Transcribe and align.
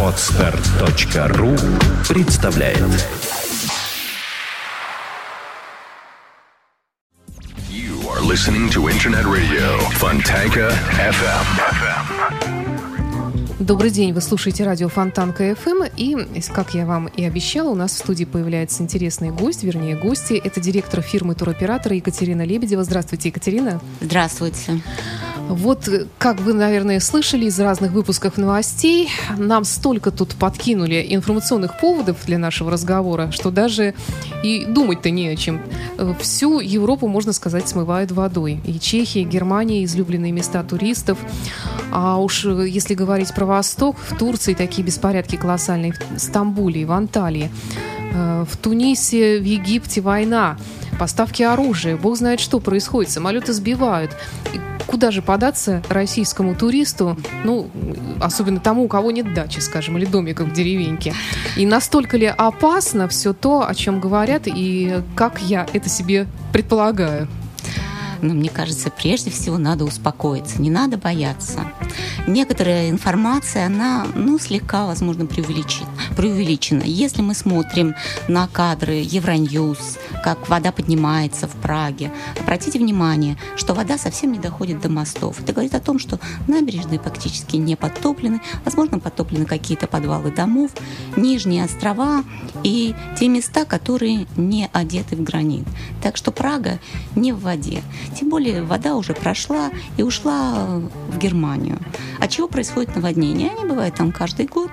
Отстар.ру 0.00 1.56
представляет 2.08 2.78
You 7.68 7.98
are 8.08 8.22
listening 8.22 8.70
to 8.70 8.88
Internet 8.88 9.24
Radio 9.24 9.80
Fontanka 9.98 10.72
FM. 11.00 12.54
Добрый 13.58 13.90
день, 13.90 14.12
вы 14.12 14.20
слушаете 14.20 14.62
радио 14.64 14.88
Фонтанка 14.88 15.56
ФМ, 15.56 15.84
и, 15.96 16.16
как 16.52 16.74
я 16.74 16.86
вам 16.86 17.06
и 17.06 17.24
обещала, 17.24 17.70
у 17.70 17.74
нас 17.74 17.92
в 17.92 17.98
студии 17.98 18.24
появляется 18.24 18.84
интересный 18.84 19.30
гость, 19.30 19.64
вернее, 19.64 19.96
гости. 19.96 20.34
Это 20.34 20.60
директор 20.60 21.00
фирмы 21.00 21.34
туроператора 21.34 21.96
Екатерина 21.96 22.42
Лебедева. 22.42 22.84
Здравствуйте, 22.84 23.30
Екатерина. 23.30 23.80
Здравствуйте. 24.00 24.80
Вот, 25.48 25.88
как 26.18 26.40
вы, 26.40 26.54
наверное, 26.54 27.00
слышали 27.00 27.46
из 27.46 27.58
разных 27.60 27.92
выпусков 27.92 28.38
новостей, 28.38 29.10
нам 29.36 29.64
столько 29.64 30.10
тут 30.10 30.34
подкинули 30.34 31.06
информационных 31.10 31.78
поводов 31.78 32.18
для 32.26 32.38
нашего 32.38 32.70
разговора, 32.70 33.30
что 33.30 33.50
даже 33.50 33.94
и 34.42 34.64
думать-то 34.64 35.10
не 35.10 35.28
о 35.28 35.36
чем. 35.36 35.60
Всю 36.20 36.60
Европу, 36.60 37.08
можно 37.08 37.32
сказать, 37.32 37.68
смывают 37.68 38.10
водой. 38.10 38.60
И 38.64 38.78
Чехия, 38.78 39.22
и 39.22 39.24
Германия, 39.24 39.84
излюбленные 39.84 40.32
места 40.32 40.62
туристов. 40.62 41.18
А 41.92 42.18
уж 42.18 42.44
если 42.44 42.94
говорить 42.94 43.34
про 43.34 43.44
Восток, 43.46 43.96
в 43.98 44.16
Турции 44.16 44.54
такие 44.54 44.82
беспорядки 44.82 45.36
колоссальные, 45.36 45.92
в 45.92 46.18
Стамбуле, 46.18 46.86
в 46.86 46.92
Анталии. 46.92 47.50
Э, 48.14 48.44
в 48.48 48.56
Тунисе, 48.56 49.38
в 49.38 49.44
Египте 49.44 50.00
война, 50.00 50.56
поставки 50.98 51.42
оружия, 51.42 51.96
бог 51.96 52.16
знает 52.16 52.40
что 52.40 52.60
происходит, 52.60 53.10
самолеты 53.10 53.52
сбивают. 53.52 54.12
Куда 54.94 55.10
же 55.10 55.22
податься 55.22 55.82
российскому 55.88 56.54
туристу, 56.54 57.18
ну, 57.42 57.68
особенно 58.20 58.60
тому, 58.60 58.84
у 58.84 58.88
кого 58.88 59.10
нет 59.10 59.34
дачи, 59.34 59.58
скажем, 59.58 59.98
или 59.98 60.04
домика 60.04 60.44
в 60.44 60.52
деревеньке. 60.52 61.12
И 61.56 61.66
настолько 61.66 62.16
ли 62.16 62.26
опасно 62.26 63.08
все 63.08 63.32
то, 63.32 63.66
о 63.66 63.74
чем 63.74 63.98
говорят, 63.98 64.42
и 64.46 65.02
как 65.16 65.40
я 65.40 65.66
это 65.72 65.88
себе 65.88 66.28
предполагаю? 66.52 67.26
Но 68.22 68.34
мне 68.34 68.50
кажется, 68.50 68.88
прежде 68.88 69.32
всего 69.32 69.58
надо 69.58 69.84
успокоиться, 69.84 70.62
не 70.62 70.70
надо 70.70 70.96
бояться. 70.96 71.62
Некоторая 72.26 72.88
информация, 72.88 73.66
она, 73.66 74.06
ну, 74.14 74.38
слегка, 74.38 74.86
возможно, 74.86 75.26
преувеличена. 75.26 75.88
преувеличена. 76.16 76.82
Если 76.82 77.20
мы 77.20 77.34
смотрим 77.34 77.94
на 78.28 78.48
кадры 78.48 78.94
Евроньюз, 78.94 79.98
как 80.22 80.48
вода 80.48 80.72
поднимается 80.72 81.46
в 81.46 81.52
Праге, 81.56 82.10
обратите 82.40 82.78
внимание, 82.78 83.36
что 83.56 83.74
вода 83.74 83.98
совсем 83.98 84.32
не 84.32 84.38
доходит 84.38 84.80
до 84.80 84.88
мостов. 84.88 85.40
Это 85.40 85.52
говорит 85.52 85.74
о 85.74 85.80
том, 85.80 85.98
что 85.98 86.18
набережные 86.48 86.98
практически 86.98 87.56
не 87.56 87.76
подтоплены, 87.76 88.40
возможно, 88.64 88.98
подтоплены 88.98 89.44
какие-то 89.44 89.86
подвалы 89.86 90.30
домов, 90.30 90.70
нижние 91.16 91.64
острова 91.64 92.24
и 92.62 92.94
те 93.18 93.28
места, 93.28 93.66
которые 93.66 94.26
не 94.36 94.70
одеты 94.72 95.16
в 95.16 95.22
гранит. 95.22 95.66
Так 96.02 96.16
что 96.16 96.32
Прага 96.32 96.78
не 97.14 97.32
в 97.32 97.40
воде. 97.40 97.82
Тем 98.18 98.30
более 98.30 98.62
вода 98.62 98.94
уже 98.94 99.12
прошла 99.12 99.70
и 99.98 100.02
ушла 100.02 100.80
в 101.10 101.18
Германию. 101.18 101.78
От 102.20 102.30
чего 102.30 102.48
происходит 102.48 102.94
наводнение? 102.96 103.50
Они 103.50 103.68
бывают 103.68 103.94
там 103.94 104.12
каждый 104.12 104.46
год. 104.46 104.70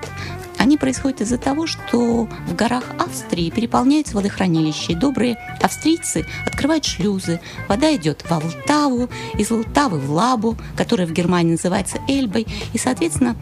Они 0.58 0.76
происходят 0.76 1.20
из-за 1.20 1.38
того, 1.38 1.66
что 1.66 2.28
в 2.46 2.54
горах 2.54 2.84
Австрии 2.98 3.50
переполняются 3.50 4.14
водохранилища. 4.14 4.92
И 4.92 4.94
добрые 4.94 5.36
австрийцы 5.60 6.24
открывают 6.46 6.84
шлюзы. 6.84 7.40
Вода 7.68 7.94
идет 7.96 8.22
в 8.22 8.30
Алтаву, 8.30 9.08
из 9.34 9.50
Алтавы 9.50 9.98
в 9.98 10.10
Лабу, 10.12 10.56
которая 10.76 11.06
в 11.06 11.12
Германии 11.12 11.52
называется 11.52 11.98
Эльбой. 12.06 12.46
И, 12.72 12.78
соответственно, 12.78 13.36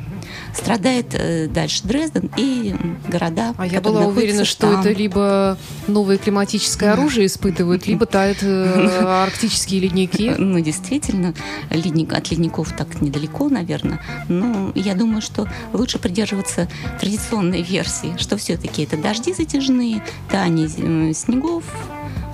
страдает 0.54 1.14
э, 1.14 1.48
дальше 1.48 1.82
Дрезден 1.84 2.30
и 2.36 2.74
города. 3.08 3.54
А 3.56 3.66
я 3.66 3.80
была 3.80 4.06
уверена, 4.06 4.44
что 4.44 4.80
это 4.80 4.90
либо 4.90 5.58
новое 5.86 6.18
климатическое 6.18 6.92
оружие 6.92 7.26
испытывают, 7.26 7.86
либо 7.86 8.06
тают 8.10 8.38
э, 8.42 9.22
арктические 9.24 9.80
ледники. 9.80 10.34
Ну, 10.50 10.58
действительно, 10.58 11.34
ледник, 11.70 12.12
от 12.12 12.30
ледников 12.30 12.72
так 12.76 13.00
недалеко, 13.00 13.48
наверное. 13.48 14.00
Но 14.28 14.72
я 14.74 14.94
думаю, 14.94 15.22
что 15.22 15.46
лучше 15.72 15.98
придерживаться 15.98 16.66
традиционной 17.00 17.62
версии, 17.62 18.16
что 18.19 18.36
все-таки 18.36 18.82
это 18.82 18.96
дожди 18.96 19.32
затяжные, 19.32 20.02
тани 20.28 20.66
снегов, 21.12 21.64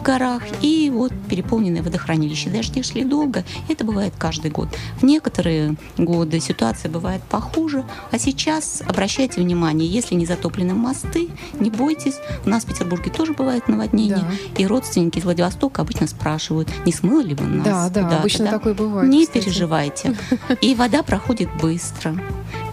горах 0.06 0.42
и 0.62 0.88
вот 0.94 1.12
переполненное 1.28 1.82
водохранилище. 1.82 2.48
Дожди 2.48 2.82
шли 2.84 3.02
долго, 3.02 3.44
это 3.68 3.84
бывает 3.84 4.14
каждый 4.16 4.52
год. 4.52 4.68
В 5.00 5.02
некоторые 5.02 5.74
годы 5.98 6.38
ситуация 6.38 6.90
бывает 6.90 7.22
похуже, 7.24 7.84
а 8.12 8.18
сейчас 8.18 8.82
обращайте 8.86 9.40
внимание, 9.40 9.88
если 9.88 10.14
не 10.14 10.24
затоплены 10.24 10.74
мосты, 10.74 11.28
не 11.58 11.70
бойтесь. 11.70 12.18
У 12.44 12.48
нас 12.48 12.64
в 12.64 12.68
Петербурге 12.68 13.10
тоже 13.10 13.32
бывает 13.32 13.66
наводнение, 13.66 14.18
да. 14.18 14.62
и 14.62 14.66
родственники 14.66 15.18
из 15.18 15.24
Владивостока 15.24 15.82
обычно 15.82 16.06
спрашивают, 16.06 16.68
не 16.84 16.92
смыло 16.92 17.20
ли 17.20 17.34
вы 17.34 17.46
нас? 17.46 17.90
Да, 17.90 18.08
да, 18.08 18.18
обычно 18.18 18.44
да? 18.44 18.50
такое 18.52 18.74
бывает. 18.74 19.10
Не 19.10 19.26
кстати. 19.26 19.44
переживайте. 19.44 20.16
И 20.60 20.74
вода 20.76 21.02
проходит 21.02 21.48
быстро. 21.60 22.16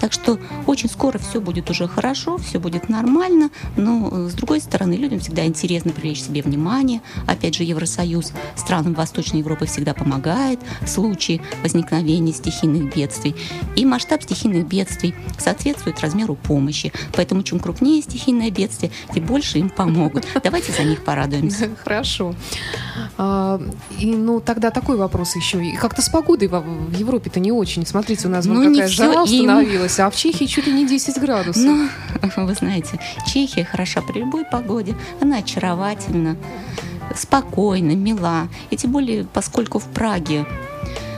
Так 0.03 0.11
что 0.11 0.37
очень 0.67 0.89
скоро 0.89 1.17
все 1.17 1.39
будет 1.39 1.69
уже 1.69 1.87
хорошо, 1.87 2.37
все 2.37 2.59
будет 2.59 2.89
нормально, 2.89 3.51
но 3.77 4.27
с 4.27 4.33
другой 4.33 4.59
стороны, 4.59 4.95
людям 4.95 5.21
всегда 5.21 5.45
интересно 5.45 5.93
привлечь 5.93 6.21
себе 6.21 6.41
внимание, 6.41 6.99
Опять 7.25 7.55
же, 7.55 7.63
Евросоюз 7.63 8.33
странам 8.55 8.93
Восточной 8.93 9.39
Европы 9.39 9.65
всегда 9.65 9.93
помогает 9.93 10.59
в 10.81 10.87
случае 10.87 11.41
возникновения 11.61 12.33
стихийных 12.33 12.93
бедствий. 12.93 13.33
И 13.75 13.85
масштаб 13.85 14.23
стихийных 14.23 14.67
бедствий 14.67 15.15
соответствует 15.37 15.99
размеру 16.01 16.35
помощи. 16.35 16.91
Поэтому 17.15 17.43
чем 17.43 17.59
крупнее 17.59 18.01
стихийное 18.01 18.51
бедствие, 18.51 18.91
тем 19.13 19.25
больше 19.25 19.59
им 19.59 19.69
помогут. 19.69 20.25
Давайте 20.43 20.73
за 20.73 20.83
них 20.83 21.03
порадуемся. 21.03 21.69
Хорошо. 21.83 22.35
А, 23.17 23.61
и, 23.99 24.15
ну, 24.15 24.39
тогда 24.41 24.69
такой 24.69 24.97
вопрос 24.97 25.35
еще. 25.35 25.63
И 25.63 25.75
как-то 25.75 26.01
с 26.01 26.09
погодой 26.09 26.47
в 26.47 26.97
Европе-то 26.97 27.39
не 27.39 27.51
очень. 27.51 27.85
Смотрите, 27.85 28.27
у 28.27 28.31
нас 28.31 28.45
ну, 28.45 28.63
какая 28.63 28.87
жара 28.87 29.25
установилась, 29.93 29.99
а 29.99 30.09
в 30.09 30.15
Чехии 30.15 30.45
чуть 30.45 30.67
ли 30.67 30.73
не 30.73 30.85
10 30.85 31.19
градусов. 31.19 31.63
Ну, 31.63 31.89
вы 32.45 32.53
знаете, 32.53 32.99
Чехия 33.27 33.63
хороша 33.63 34.01
при 34.01 34.19
любой 34.19 34.45
погоде. 34.45 34.95
Она 35.21 35.37
очаровательна 35.37 36.35
спокойна, 37.15 37.95
мила. 37.95 38.47
И 38.71 38.77
тем 38.77 38.91
более, 38.91 39.25
поскольку 39.25 39.79
в 39.79 39.85
Праге 39.85 40.45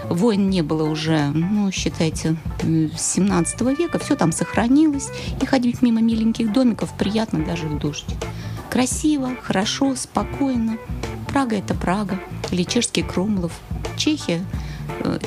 войн 0.10 0.50
не 0.50 0.62
было 0.62 0.90
уже, 0.90 1.32
ну, 1.34 1.72
считайте, 1.72 2.36
17 2.62 3.62
века, 3.78 3.98
все 4.00 4.16
там 4.16 4.32
сохранилось, 4.32 5.10
и 5.42 5.46
ходить 5.46 5.82
мимо 5.82 6.02
миленьких 6.02 6.52
домиков 6.52 6.96
приятно 6.98 7.44
даже 7.44 7.68
в 7.68 7.80
дождь. 7.80 8.06
Красиво, 8.70 9.32
хорошо, 9.42 9.96
спокойно. 9.96 10.78
Прага– 11.28 11.56
это 11.58 11.74
Прага, 11.74 12.20
или 12.52 12.64
чешский 12.64 13.04
Кромлов. 13.04 13.52
Чехия 13.98 14.44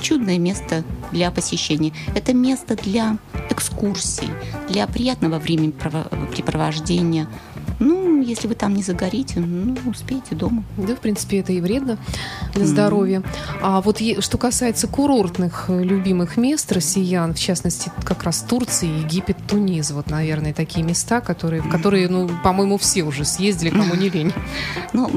чудное 0.01 0.39
место 0.39 0.85
для 1.13 1.31
посещения. 1.31 1.93
Это 2.15 2.35
место 2.35 2.77
для 2.77 3.19
экскурсий, 3.51 4.29
для 4.69 4.87
приятного 4.87 5.39
времяпрепровождения, 5.39 7.29
ну, 7.79 8.21
если 8.21 8.49
вы 8.49 8.55
там 8.55 8.75
не 8.75 8.83
загорите, 8.83 9.41
ну, 9.41 9.77
успеете 9.87 10.35
дома. 10.35 10.65
Да, 10.77 10.95
в 10.95 11.01
принципе, 11.01 11.39
это 11.39 11.53
и 11.53 11.61
вредно 11.61 11.99
для 12.55 12.67
здоровья. 12.67 13.23
А 13.63 13.81
вот 13.81 14.01
что 14.21 14.39
касается 14.39 14.89
курортных 14.89 15.67
э, 15.69 15.83
любимых 15.83 16.37
мест 16.37 16.71
россиян, 16.73 17.35
в 17.35 17.39
частности, 17.39 17.91
как 18.05 18.25
раз 18.25 18.41
Турции, 18.41 18.89
Египет, 19.01 19.37
Тунис, 19.47 19.91
вот, 19.93 20.11
наверное, 20.11 20.53
такие 20.53 20.85
места, 20.85 21.21
которые, 21.21 21.63
в 21.63 21.69
которые, 21.69 22.09
ну, 22.09 22.29
по-моему, 22.43 22.79
все 22.79 23.03
уже 23.05 23.25
съездили, 23.25 23.71
кому 23.71 23.95
не 23.95 24.09
лень. 24.09 24.33
Ну, 24.95 25.11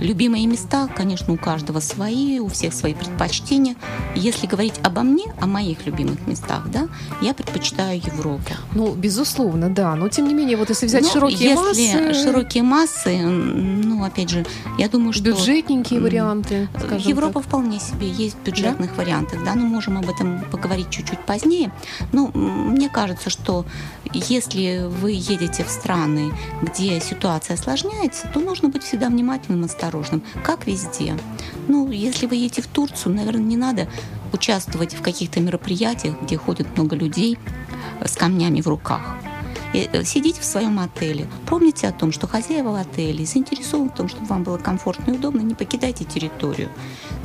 любимые 0.00 0.46
места, 0.46 0.86
конечно, 0.94 1.32
у 1.32 1.36
каждого 1.36 1.80
свои, 1.80 2.38
у 2.38 2.48
всех 2.48 2.74
свои 2.74 2.94
предпочтения. 2.94 3.74
Если 4.14 4.46
говорить 4.46 4.74
обо 4.82 5.02
мне, 5.02 5.24
о 5.40 5.46
моих 5.46 5.86
любимых 5.86 6.26
местах, 6.26 6.68
да, 6.70 6.88
я 7.22 7.32
предпочитаю 7.32 7.98
Европу. 7.98 8.52
Ну, 8.74 8.92
безусловно, 8.92 9.70
да. 9.70 9.94
Но, 9.96 10.08
тем 10.08 10.28
не 10.28 10.34
менее, 10.34 10.56
вот 10.56 10.68
если 10.68 10.86
взять 10.86 11.02
ну, 11.02 11.10
широкие 11.10 11.50
если 11.50 11.71
массы... 11.74 12.14
широкие 12.14 12.62
массы, 12.62 13.18
ну, 13.18 14.04
опять 14.04 14.30
же, 14.30 14.44
я 14.78 14.88
думаю, 14.88 15.12
что... 15.12 15.24
Бюджетненькие 15.24 16.00
варианты, 16.00 16.68
Европа 16.98 17.40
так. 17.40 17.48
вполне 17.48 17.80
себе 17.80 18.08
есть 18.08 18.36
в 18.36 18.44
бюджетных 18.44 18.90
да? 18.90 18.96
вариантах, 18.96 19.44
да, 19.44 19.54
но 19.54 19.66
можем 19.66 19.98
об 19.98 20.08
этом 20.08 20.42
поговорить 20.50 20.90
чуть-чуть 20.90 21.20
позднее. 21.20 21.72
Но 22.12 22.30
мне 22.34 22.88
кажется, 22.88 23.30
что 23.30 23.64
если 24.12 24.86
вы 24.86 25.12
едете 25.12 25.64
в 25.64 25.68
страны, 25.68 26.32
где 26.62 27.00
ситуация 27.00 27.54
осложняется, 27.54 28.28
то 28.32 28.40
нужно 28.40 28.68
быть 28.68 28.82
всегда 28.82 29.08
внимательным, 29.08 29.64
осторожным, 29.64 30.22
как 30.44 30.66
везде. 30.66 31.16
Ну, 31.68 31.90
если 31.90 32.26
вы 32.26 32.36
едете 32.36 32.62
в 32.62 32.66
Турцию, 32.66 33.14
наверное, 33.14 33.42
не 33.42 33.56
надо 33.56 33.88
участвовать 34.32 34.94
в 34.94 35.02
каких-то 35.02 35.40
мероприятиях, 35.40 36.14
где 36.22 36.36
ходит 36.36 36.66
много 36.76 36.96
людей 36.96 37.38
с 38.04 38.16
камнями 38.16 38.60
в 38.60 38.68
руках. 38.68 39.16
Э, 39.72 40.04
сидите 40.04 40.40
в 40.40 40.44
своем 40.44 40.78
отеле, 40.78 41.26
помните 41.46 41.88
о 41.88 41.92
том, 41.92 42.12
что 42.12 42.26
хозяева 42.26 42.80
отеля 42.80 43.24
заинтересованы 43.24 43.90
в 43.90 43.94
том, 43.94 44.08
чтобы 44.08 44.26
вам 44.26 44.42
было 44.42 44.58
комфортно 44.58 45.12
и 45.12 45.14
удобно, 45.14 45.40
не 45.40 45.54
покидайте 45.54 46.04
территорию. 46.04 46.68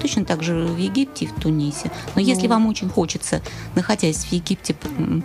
Точно 0.02 0.26
так 0.26 0.44
же 0.44 0.66
в 0.66 0.78
Египте 0.78 1.26
и 1.26 1.28
в 1.28 1.34
Тунисе. 1.34 1.92
Но 2.16 2.22
ну. 2.22 2.22
если 2.22 2.48
вам 2.48 2.68
очень 2.68 2.90
хочется, 2.90 3.42
находясь 3.76 4.26
в 4.26 4.32
Египте, 4.32 4.76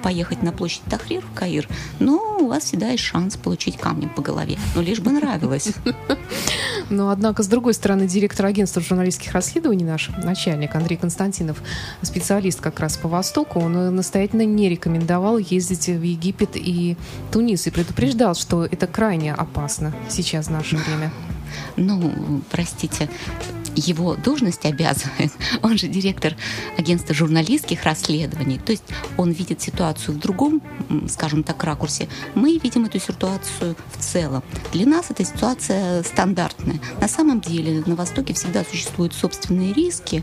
поехать 0.02 0.42
на 0.42 0.52
площадь 0.52 0.82
Тахрир 0.88 1.22
в 1.22 1.34
Каир, 1.34 1.68
ну, 1.98 2.32
у 2.40 2.48
вас 2.48 2.64
всегда 2.64 2.88
есть 2.88 3.04
шанс 3.04 3.36
получить 3.36 3.76
камнем 3.76 4.08
по 4.08 4.22
голове. 4.22 4.58
Но 4.74 4.82
лишь 4.82 5.00
бы 5.00 5.12
нравилось. 5.12 5.72
Но, 6.90 7.10
однако, 7.10 7.42
с 7.42 7.46
другой 7.46 7.74
стороны, 7.74 8.06
директор 8.06 8.46
агентства 8.46 8.82
журналистских 8.82 9.32
расследований, 9.32 9.84
наш 9.84 10.10
начальник 10.22 10.74
Андрей 10.74 10.96
Константинов, 10.96 11.62
специалист 12.02 12.60
как 12.60 12.80
раз 12.80 12.96
по 12.96 13.08
Востоку, 13.08 13.60
он 13.60 13.94
настоятельно 13.94 14.44
не 14.44 14.68
рекомендовал 14.68 15.38
ездить 15.38 15.86
в 15.86 16.02
Египет 16.02 16.50
и 16.54 16.96
Тунис 17.30 17.66
и 17.66 17.70
предупреждал, 17.70 18.34
что 18.34 18.64
это 18.64 18.86
крайне 18.86 19.34
опасно 19.34 19.92
сейчас 20.08 20.46
в 20.46 20.50
наше 20.50 20.76
время. 20.76 21.10
Ну, 21.76 22.42
простите, 22.50 23.08
его 23.76 24.16
должность 24.16 24.64
обязывает, 24.64 25.32
он 25.62 25.78
же 25.78 25.88
директор 25.88 26.34
агентства 26.76 27.14
журналистских 27.14 27.84
расследований, 27.84 28.58
то 28.58 28.72
есть 28.72 28.84
он 29.16 29.30
видит 29.30 29.60
ситуацию 29.60 30.16
в 30.16 30.18
другом, 30.18 30.62
скажем 31.08 31.42
так, 31.42 31.62
ракурсе. 31.64 32.08
Мы 32.34 32.58
видим 32.58 32.84
эту 32.84 32.98
ситуацию 32.98 33.76
в 33.92 34.02
целом. 34.02 34.42
Для 34.72 34.86
нас 34.86 35.10
эта 35.10 35.24
ситуация 35.24 36.02
стандартная. 36.02 36.80
На 37.00 37.08
самом 37.08 37.40
деле 37.40 37.82
на 37.86 37.94
Востоке 37.94 38.34
всегда 38.34 38.64
существуют 38.64 39.14
собственные 39.14 39.72
риски, 39.72 40.22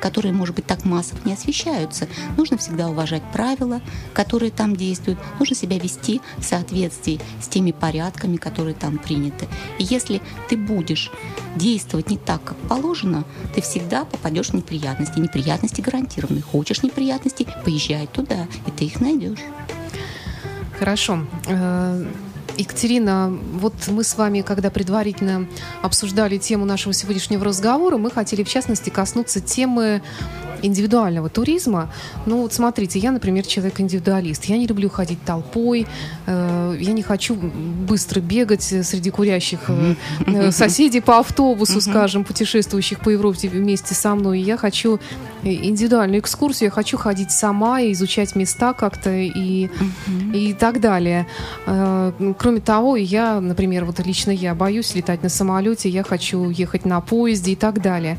которые, 0.00 0.32
может 0.32 0.54
быть, 0.54 0.66
так 0.66 0.84
массово 0.84 1.18
не 1.24 1.32
освещаются. 1.32 2.08
Нужно 2.36 2.56
всегда 2.56 2.88
уважать 2.88 3.22
правила, 3.32 3.80
которые 4.12 4.50
там 4.50 4.76
действуют. 4.76 5.18
Нужно 5.38 5.56
себя 5.56 5.78
вести 5.78 6.20
в 6.38 6.44
соответствии 6.44 7.20
с 7.40 7.48
теми 7.48 7.72
порядками, 7.72 8.36
которые 8.36 8.74
там 8.74 8.98
приняты. 8.98 9.46
И 9.78 9.84
если 9.84 10.20
ты 10.48 10.56
будешь 10.56 11.10
действовать 11.56 12.10
не 12.14 12.18
так, 12.18 12.44
как 12.44 12.56
положено, 12.68 13.24
ты 13.54 13.60
всегда 13.60 14.04
попадешь 14.04 14.50
в 14.50 14.54
неприятности. 14.54 15.18
Неприятности 15.18 15.80
гарантированы. 15.80 16.40
Хочешь 16.42 16.82
неприятностей, 16.82 17.46
поезжай 17.64 18.06
туда, 18.06 18.46
и 18.66 18.70
ты 18.70 18.84
их 18.84 19.00
найдешь. 19.00 19.40
Хорошо. 20.78 21.26
Э, 21.48 22.06
Екатерина, 22.56 23.36
вот 23.54 23.74
мы 23.88 24.04
с 24.04 24.16
вами, 24.16 24.42
когда 24.42 24.70
предварительно 24.70 25.48
обсуждали 25.82 26.38
тему 26.38 26.64
нашего 26.64 26.92
сегодняшнего 26.92 27.44
разговора, 27.44 27.96
мы 27.96 28.12
хотели, 28.12 28.44
в 28.44 28.48
частности, 28.48 28.90
коснуться 28.90 29.40
темы 29.40 30.00
индивидуального 30.66 31.28
туризма. 31.28 31.90
Ну 32.26 32.42
вот 32.42 32.52
смотрите, 32.52 32.98
я, 32.98 33.12
например, 33.12 33.46
человек-индивидуалист. 33.46 34.44
Я 34.44 34.58
не 34.58 34.66
люблю 34.66 34.88
ходить 34.88 35.22
толпой, 35.24 35.86
э, 36.26 36.76
я 36.80 36.92
не 36.92 37.02
хочу 37.02 37.34
быстро 37.34 38.20
бегать 38.20 38.62
среди 38.62 39.10
курящих 39.10 39.60
э, 39.68 39.94
э, 40.26 40.50
соседей 40.50 41.00
по 41.00 41.18
автобусу, 41.18 41.80
скажем, 41.80 42.24
путешествующих 42.24 43.00
по 43.00 43.10
Европе 43.10 43.48
вместе 43.48 43.94
со 43.94 44.14
мной. 44.14 44.40
Я 44.40 44.56
хочу 44.56 45.00
индивидуальную 45.42 46.20
экскурсию, 46.20 46.68
я 46.68 46.70
хочу 46.70 46.96
ходить 46.96 47.30
сама 47.30 47.80
и 47.80 47.92
изучать 47.92 48.34
места 48.36 48.72
как-то 48.72 49.10
и, 49.10 49.68
и 50.32 50.54
так 50.58 50.80
далее. 50.80 51.26
Э, 51.66 52.12
кроме 52.38 52.60
того, 52.60 52.96
я, 52.96 53.40
например, 53.40 53.84
вот 53.84 54.04
лично 54.06 54.30
я 54.30 54.54
боюсь 54.54 54.94
летать 54.94 55.22
на 55.22 55.28
самолете, 55.28 55.88
я 55.88 56.02
хочу 56.02 56.48
ехать 56.50 56.84
на 56.84 57.00
поезде 57.00 57.52
и 57.52 57.56
так 57.56 57.82
далее. 57.82 58.18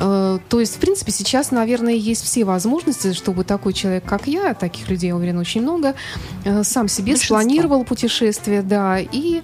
Э, 0.00 0.38
то 0.48 0.60
есть, 0.60 0.76
в 0.76 0.78
принципе, 0.78 1.12
сейчас, 1.12 1.50
наверное, 1.50 1.92
есть 1.92 2.24
все 2.24 2.44
возможности, 2.44 3.12
чтобы 3.12 3.44
такой 3.44 3.72
человек, 3.74 4.04
как 4.04 4.26
я, 4.26 4.54
таких 4.54 4.88
людей, 4.88 5.08
я 5.08 5.16
уверена, 5.16 5.40
очень 5.40 5.60
много, 5.60 5.94
э, 6.44 6.64
сам 6.64 6.88
себе 6.88 7.12
Большинство. 7.12 7.36
спланировал 7.36 7.84
путешествие, 7.84 8.62
да, 8.62 8.98
и 8.98 9.42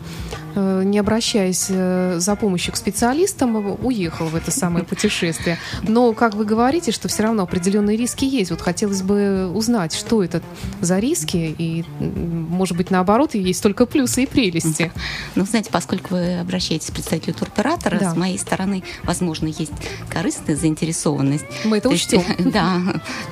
не 0.61 0.99
обращаясь 0.99 1.67
э, 1.69 2.19
за 2.19 2.37
помощью 2.37 2.73
к 2.73 2.77
специалистам, 2.77 3.77
уехал 3.85 4.27
в 4.27 4.37
это 4.37 4.51
самое 4.51 4.85
путешествие. 4.85 5.59
Но, 5.83 6.13
как 6.13 6.35
вы 6.35 6.45
говорите, 6.45 6.93
что 6.93 7.09
все 7.09 7.25
равно 7.25 7.43
определенные 7.43 7.97
риски 7.97 8.25
есть. 8.25 8.51
Вот 8.51 8.61
хотелось 8.61 9.03
бы 9.03 9.51
узнать, 9.53 9.95
что 9.95 10.23
это 10.23 10.43
за 10.81 10.99
риски, 10.99 11.55
и, 11.57 11.85
может 12.01 12.77
быть, 12.77 12.91
наоборот, 12.91 13.35
есть 13.35 13.63
только 13.63 13.87
плюсы 13.87 14.25
и 14.25 14.27
прелести. 14.27 14.93
Ну, 15.35 15.45
знаете, 15.45 15.71
поскольку 15.71 16.15
вы 16.15 16.39
обращаетесь 16.39 16.91
к 16.91 16.93
представителю 16.93 17.35
туроператора, 17.35 17.99
да. 17.99 18.13
с 18.13 18.17
моей 18.17 18.39
стороны, 18.39 18.83
возможно, 19.05 19.47
есть 19.47 19.73
корыстная 20.09 20.57
заинтересованность. 20.57 21.45
Мы 21.65 21.79
это 21.79 21.89
учтем. 21.89 22.23
Да, 22.57 22.81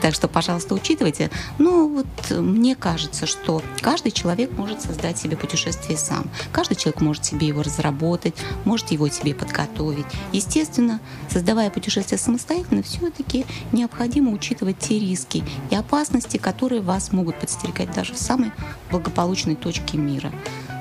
так 0.03 0.13
что, 0.15 0.29
пожалуйста, 0.29 0.75
учитывайте. 0.75 1.31
Ну, 1.59 1.89
вот 1.89 2.39
мне 2.39 2.75
кажется, 2.75 3.27
что 3.27 3.63
каждый 3.81 4.13
человек 4.13 4.51
может 4.57 4.83
создать 4.83 5.19
себе 5.19 5.37
путешествие 5.37 5.97
сам. 5.97 6.27
Каждый 6.53 6.75
человек 6.75 7.01
может 7.01 7.14
может 7.15 7.25
себе 7.27 7.47
его 7.47 7.63
разработать, 7.63 8.35
может 8.65 8.91
его 8.91 9.09
себе 9.09 9.37
подготовить. 9.37 10.05
Естественно, 10.33 10.99
создавая 11.31 11.71
путешествие 11.71 12.19
самостоятельно, 12.19 12.83
все-таки 12.83 13.47
необходимо 13.71 14.33
учитывать 14.33 14.81
те 14.81 14.99
риски 14.99 15.45
и 15.71 15.77
опасности, 15.77 16.39
которые 16.39 16.81
вас 16.81 17.13
могут 17.13 17.39
подстерегать 17.39 17.93
даже 17.93 18.15
в 18.15 18.19
самой 18.19 18.51
благополучной 18.91 19.55
точке 19.55 19.97
мира. 19.97 20.33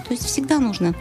То 0.08 0.12
есть 0.12 0.26
всегда 0.26 0.58
нужно 0.58 0.96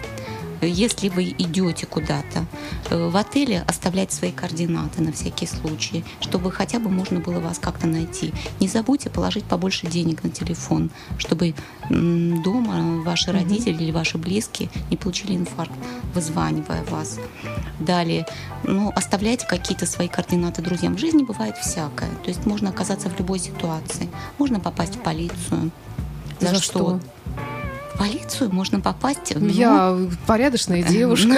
если 0.67 1.09
вы 1.09 1.25
идете 1.25 1.87
куда-то 1.87 2.47
э, 2.91 3.09
в 3.09 3.17
отеле, 3.17 3.65
оставлять 3.67 4.13
свои 4.13 4.33
координаты 4.33 5.03
на 5.03 5.13
всякий 5.13 5.47
случай, 5.47 6.05
чтобы 6.21 6.51
хотя 6.53 6.79
бы 6.79 6.89
можно 6.89 7.21
было 7.21 7.41
вас 7.41 7.59
как-то 7.59 7.87
найти. 7.87 8.33
Не 8.61 8.69
забудьте 8.69 9.11
положить 9.11 9.45
побольше 9.45 9.87
денег 9.87 10.23
на 10.23 10.31
телефон, 10.31 10.91
чтобы 11.19 11.55
дома 11.91 13.03
ваши 13.03 13.33
родители 13.33 13.83
или 13.83 13.91
ваши 13.91 14.19
близкие 14.19 14.71
не 14.91 14.97
получили 14.97 15.37
инфаркт, 15.37 15.75
вызванивая 16.15 16.85
вас. 16.85 17.19
Далее, 17.79 18.27
ну, 18.65 18.93
оставляйте 18.95 19.47
какие-то 19.47 19.87
свои 19.87 20.09
координаты 20.09 20.63
друзьям. 20.63 20.97
В 20.97 21.01
жизни 21.01 21.23
бывает 21.23 21.57
всякое. 21.57 22.11
То 22.25 22.29
есть 22.29 22.47
можно 22.47 22.71
оказаться 22.71 23.09
в 23.09 23.19
любой 23.19 23.39
ситуации. 23.39 24.09
Можно 24.39 24.61
попасть 24.61 24.97
в 24.97 25.01
полицию. 25.01 25.71
За, 26.41 26.49
За 26.49 26.63
что? 26.63 26.63
что? 26.63 27.01
Полицию 27.99 28.53
можно 28.53 28.81
попасть. 28.81 29.33
Ну, 29.35 29.47
Я 29.47 29.97
порядочная 30.27 30.83
девушка 30.83 31.37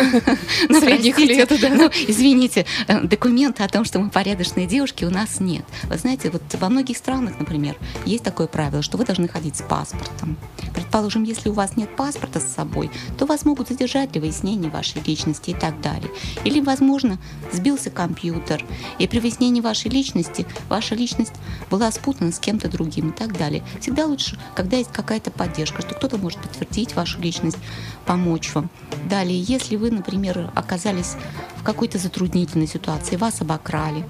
ну, 0.69 0.81
средних 0.81 1.19
лет. 1.19 1.51
Ну, 1.51 1.91
извините, 2.09 2.67
э, 2.87 3.01
документы 3.03 3.63
о 3.63 3.69
том, 3.69 3.85
что 3.85 3.99
мы 3.99 4.11
порядочные 4.11 4.67
девушки, 4.67 5.05
у 5.05 5.11
нас 5.11 5.41
нет. 5.41 5.65
Вы 5.85 5.99
знаете, 5.99 6.31
вот 6.31 6.43
во 6.55 6.69
многих 6.69 6.97
странах, 6.97 7.35
например, 7.39 7.77
есть 8.05 8.25
такое 8.25 8.47
правило, 8.47 8.83
что 8.83 8.99
вы 8.99 9.05
должны 9.05 9.29
ходить 9.29 9.57
с 9.57 9.63
паспортом. 9.63 10.37
Предположим, 10.75 11.23
если 11.25 11.49
у 11.49 11.53
вас 11.53 11.77
нет 11.77 11.95
паспорта 11.97 12.41
с 12.41 12.55
собой, 12.55 12.91
то 13.19 13.27
вас 13.27 13.45
могут 13.45 13.69
задержать 13.69 14.13
для 14.13 14.21
выяснения 14.21 14.69
вашей 14.69 15.03
личности 15.03 15.51
и 15.51 15.55
так 15.55 15.81
далее. 15.81 16.11
Или, 16.45 16.61
возможно, 16.61 17.19
сбился 17.53 17.91
компьютер, 17.91 18.65
и 18.99 19.07
при 19.07 19.21
выяснении 19.21 19.61
вашей 19.61 19.91
личности 19.91 20.47
ваша 20.69 20.95
личность 20.95 21.35
была 21.71 21.91
спутана 21.91 22.33
с 22.33 22.39
кем-то 22.39 22.69
другим 22.69 23.11
и 23.11 23.13
так 23.13 23.37
далее. 23.37 23.63
Всегда 23.81 24.07
лучше, 24.07 24.39
когда 24.55 24.77
есть 24.77 24.93
какая-то 24.93 25.31
поддержка, 25.31 25.83
что 25.83 25.95
кто-то 25.95 26.19
может 26.19 26.45
подтвердить 26.57 26.97
вашу 26.97 27.21
личность, 27.21 27.59
помочь 28.07 28.55
вам. 28.55 28.71
Далее, 29.09 29.41
если 29.41 29.77
вы, 29.77 29.91
например, 29.91 30.51
оказались 30.55 31.17
в 31.57 31.63
какой-то 31.63 31.99
затруднительной 31.99 32.67
ситуации, 32.67 33.17
вас 33.17 33.41
обокрали, 33.41 34.05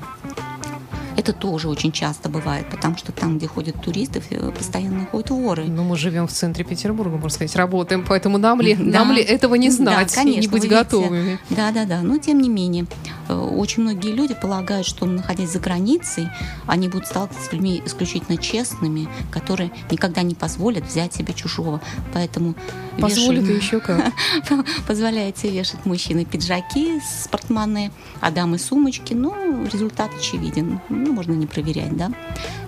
это 1.17 1.33
тоже 1.33 1.69
очень 1.69 1.93
часто 1.93 2.29
бывает, 2.29 2.69
потому 2.71 2.97
что 2.97 3.13
там, 3.13 3.39
где 3.39 3.47
ходят 3.47 3.81
туристы, 3.83 4.23
постоянно 4.57 5.07
ходят 5.07 5.31
воры. 5.31 5.65
Но 5.65 5.85
мы 5.85 5.97
живем 5.97 6.27
в 6.27 6.33
центре 6.33 6.65
Петербурга, 6.65 7.17
можно 7.17 7.31
сказать, 7.31 7.55
работаем, 7.57 8.05
поэтому 8.07 8.39
нам 8.39 8.61
ли, 8.61 8.75
да. 8.75 9.01
нам 9.01 9.13
ли 9.13 9.23
этого 9.23 9.55
не 9.55 9.71
знать 9.71 10.09
да, 10.09 10.15
конечно, 10.15 10.41
и 10.41 10.43
не 10.43 10.49
быть 10.49 10.69
готовыми? 10.69 11.39
Да, 11.51 11.71
да, 11.71 11.85
да. 11.85 12.03
Но 12.03 12.19
тем 12.19 12.41
не 12.41 12.49
менее, 12.49 12.87
э, 13.29 13.35
очень 13.35 13.83
многие 13.83 14.13
люди 14.13 14.35
полагают, 14.35 14.87
что 14.87 15.07
находясь 15.07 15.51
за 15.51 15.61
границей, 15.61 16.29
они 16.67 16.89
будут 16.89 17.07
сталкиваться 17.07 17.49
с 17.49 17.53
людьми 17.53 17.83
исключительно 17.85 18.37
честными, 18.37 19.09
которые 19.31 19.71
никогда 19.91 20.23
не 20.23 20.35
позволят 20.35 20.87
взять 20.87 21.15
себе 21.15 21.35
чужого. 21.35 21.81
Поэтому 22.13 22.55
позволят 23.01 23.43
вешаем... 23.43 23.59
еще 23.59 23.81
как. 23.81 24.13
Позволяете 24.87 25.51
вешать 25.51 25.85
мужчины 25.85 26.25
пиджаки 26.25 27.01
с 27.01 27.29
портмоне, 27.29 27.91
а 28.21 28.31
дамы 28.31 28.59
сумочки. 28.59 29.15
Ну, 29.15 29.67
результат 29.73 30.11
очевиден 30.19 30.81
ну, 31.05 31.13
можно 31.13 31.33
не 31.33 31.47
проверять, 31.47 31.97
да. 31.97 32.11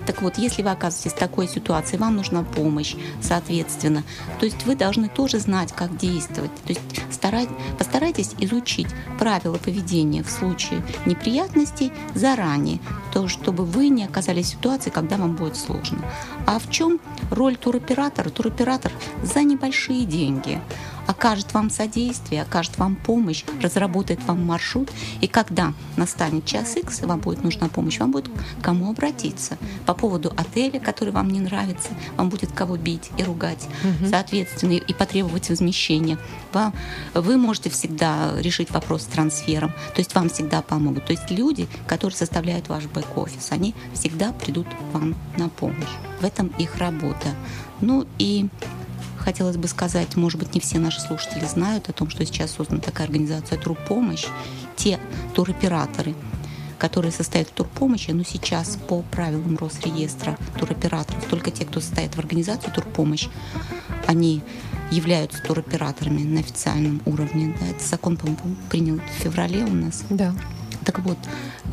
Так 0.05 0.21
вот, 0.21 0.37
если 0.37 0.61
вы 0.61 0.71
оказываетесь 0.71 1.11
в 1.11 1.19
такой 1.19 1.49
ситуации, 1.49 1.97
вам 1.97 2.15
нужна 2.15 2.43
помощь, 2.43 2.95
соответственно, 3.21 4.03
то 4.39 4.45
есть 4.45 4.65
вы 4.65 4.75
должны 4.75 5.09
тоже 5.09 5.39
знать, 5.39 5.73
как 5.73 5.97
действовать. 5.97 6.51
То 6.65 6.69
есть 6.69 6.81
старать, 7.11 7.49
постарайтесь 7.77 8.33
изучить 8.39 8.87
правила 9.19 9.57
поведения 9.57 10.23
в 10.23 10.29
случае 10.29 10.81
неприятностей 11.05 11.91
заранее, 12.15 12.79
то, 13.13 13.27
чтобы 13.27 13.65
вы 13.65 13.89
не 13.89 14.05
оказались 14.05 14.45
в 14.45 14.49
ситуации, 14.51 14.91
когда 14.91 15.17
вам 15.17 15.35
будет 15.35 15.57
сложно. 15.57 15.99
А 16.45 16.57
в 16.59 16.69
чем 16.69 17.01
роль 17.29 17.57
туроператора? 17.57 18.29
Туроператор 18.29 18.93
за 19.23 19.43
небольшие 19.43 20.05
деньги 20.05 20.61
окажет 21.17 21.53
вам 21.53 21.71
содействие, 21.71 22.43
окажет 22.43 22.77
вам 22.77 22.95
помощь, 22.95 23.43
разработает 23.61 24.23
вам 24.27 24.45
маршрут, 24.45 24.91
и 25.19 25.27
когда 25.27 25.73
настанет 25.95 26.45
час 26.45 26.77
X, 26.77 27.01
вам 27.01 27.19
будет 27.19 27.43
нужна 27.43 27.69
помощь, 27.69 27.99
вам 27.99 28.11
будет 28.11 28.29
к 28.29 28.63
кому 28.63 28.91
обратиться 28.91 29.57
по 29.85 29.95
поводу 29.95 30.31
отеля, 30.37 30.79
который 30.79 31.11
вам 31.11 31.29
не 31.29 31.39
нравится, 31.39 31.89
вам 32.17 32.29
будет 32.29 32.51
кого 32.51 32.77
бить 32.77 33.09
и 33.17 33.23
ругать, 33.23 33.67
угу. 33.83 34.09
соответственно, 34.09 34.73
и 34.73 34.93
потребовать 34.93 35.49
возмещения. 35.49 36.19
Вам, 36.53 36.73
вы 37.15 37.37
можете 37.37 37.71
всегда 37.71 38.33
решить 38.39 38.69
вопрос 38.69 39.01
с 39.03 39.05
трансфером, 39.05 39.71
то 39.95 39.99
есть 39.99 40.13
вам 40.13 40.29
всегда 40.29 40.61
помогут. 40.61 41.05
То 41.05 41.13
есть 41.13 41.31
люди, 41.31 41.67
которые 41.87 42.15
составляют 42.15 42.69
ваш 42.69 42.85
бэк-офис, 42.85 43.51
они 43.51 43.73
всегда 43.93 44.33
придут 44.33 44.67
вам 44.93 45.15
на 45.37 45.49
помощь. 45.49 45.89
В 46.21 46.25
этом 46.25 46.47
их 46.59 46.77
работа. 46.77 47.29
Ну 47.81 48.05
и 48.19 48.47
хотелось 49.27 49.57
бы 49.57 49.67
сказать, 49.67 50.15
может 50.15 50.39
быть, 50.39 50.53
не 50.53 50.61
все 50.61 50.79
наши 50.79 51.01
слушатели 51.01 51.43
знают 51.43 51.89
о 51.89 51.91
том, 51.91 52.09
что 52.09 52.25
сейчас 52.25 52.51
создана 52.51 52.79
такая 52.79 53.07
организация 53.07 53.57
«Турпомощь». 53.57 54.25
Те 54.77 55.01
туроператоры, 55.35 56.15
которые 56.79 57.11
состоят 57.11 57.49
в 57.49 57.51
турпомощи, 57.51 58.11
но 58.11 58.23
сейчас 58.23 58.77
по 58.87 59.01
правилам 59.01 59.57
Росреестра 59.57 60.37
туроператоров, 60.57 61.25
только 61.25 61.51
те, 61.51 61.65
кто 61.65 61.81
состоит 61.81 62.15
в 62.15 62.19
организации 62.19 62.71
турпомощь, 62.71 63.27
они 64.05 64.43
являются 64.91 65.43
туроператорами 65.43 66.23
на 66.23 66.39
официальном 66.39 67.01
уровне. 67.05 67.53
Да, 67.59 67.67
это 67.67 67.83
закон, 67.83 68.15
по-моему, 68.15 68.55
принял 68.69 68.95
в 68.95 69.21
феврале 69.21 69.65
у 69.65 69.73
нас. 69.73 70.05
Да. 70.09 70.33
Так 70.85 70.99
вот, 70.99 71.17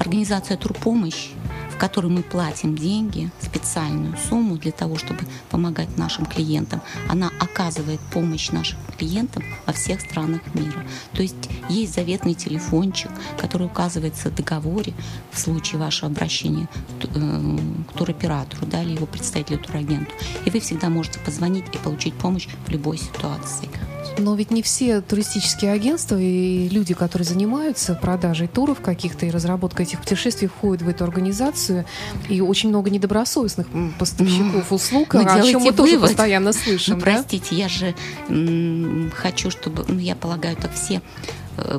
организация 0.00 0.56
турпомощь 0.56 1.28
в 1.74 1.78
который 1.78 2.10
мы 2.10 2.22
платим 2.22 2.76
деньги, 2.76 3.30
специальную 3.40 4.16
сумму 4.28 4.56
для 4.56 4.72
того, 4.72 4.96
чтобы 4.96 5.20
помогать 5.50 5.98
нашим 5.98 6.24
клиентам. 6.24 6.80
Она 7.08 7.30
оказывает 7.40 8.00
помощь 8.12 8.50
нашим 8.50 8.78
клиентам 8.96 9.42
во 9.66 9.72
всех 9.72 10.00
странах 10.00 10.40
мира. 10.54 10.84
То 11.12 11.22
есть 11.22 11.50
есть 11.68 11.94
заветный 11.94 12.34
телефончик, 12.34 13.10
который 13.38 13.66
указывается 13.66 14.30
в 14.30 14.34
договоре 14.34 14.94
в 15.32 15.38
случае 15.38 15.80
вашего 15.80 16.10
обращения 16.10 16.68
э, 17.02 17.58
к 17.88 17.98
туроператору 17.98 18.66
да, 18.66 18.82
или 18.82 18.94
его 18.94 19.06
представителю 19.06 19.58
турагенту. 19.58 20.12
И 20.44 20.50
вы 20.50 20.60
всегда 20.60 20.88
можете 20.88 21.18
позвонить 21.18 21.66
и 21.74 21.78
получить 21.78 22.14
помощь 22.14 22.46
в 22.66 22.70
любой 22.70 22.98
ситуации. 22.98 23.68
Но 24.16 24.34
ведь 24.36 24.50
не 24.50 24.62
все 24.62 25.00
туристические 25.00 25.72
агентства 25.72 26.16
и 26.20 26.68
люди, 26.68 26.94
которые 26.94 27.26
занимаются 27.26 27.94
продажей 27.94 28.46
туров 28.46 28.80
каких-то 28.80 29.26
и 29.26 29.30
разработкой 29.30 29.86
этих 29.86 30.00
путешествий, 30.00 30.48
входят 30.48 30.82
в 30.82 30.88
эту 30.88 31.04
организацию. 31.04 31.84
И 32.28 32.40
очень 32.40 32.68
много 32.68 32.90
недобросовестных 32.90 33.66
поставщиков 33.98 34.70
услуг, 34.72 35.14
ну, 35.14 35.20
о 35.20 35.42
чем 35.42 35.60
мы 35.62 35.70
вывод. 35.72 35.76
тоже 35.76 35.98
постоянно 36.00 36.52
слышим. 36.52 36.94
Ну, 36.94 37.00
да? 37.00 37.04
простите, 37.12 37.56
я 37.56 37.68
же 37.68 37.94
м- 38.28 39.10
хочу, 39.14 39.50
чтобы, 39.50 39.84
ну, 39.88 39.98
я 39.98 40.14
полагаю, 40.14 40.56
так 40.56 40.72
все 40.74 41.02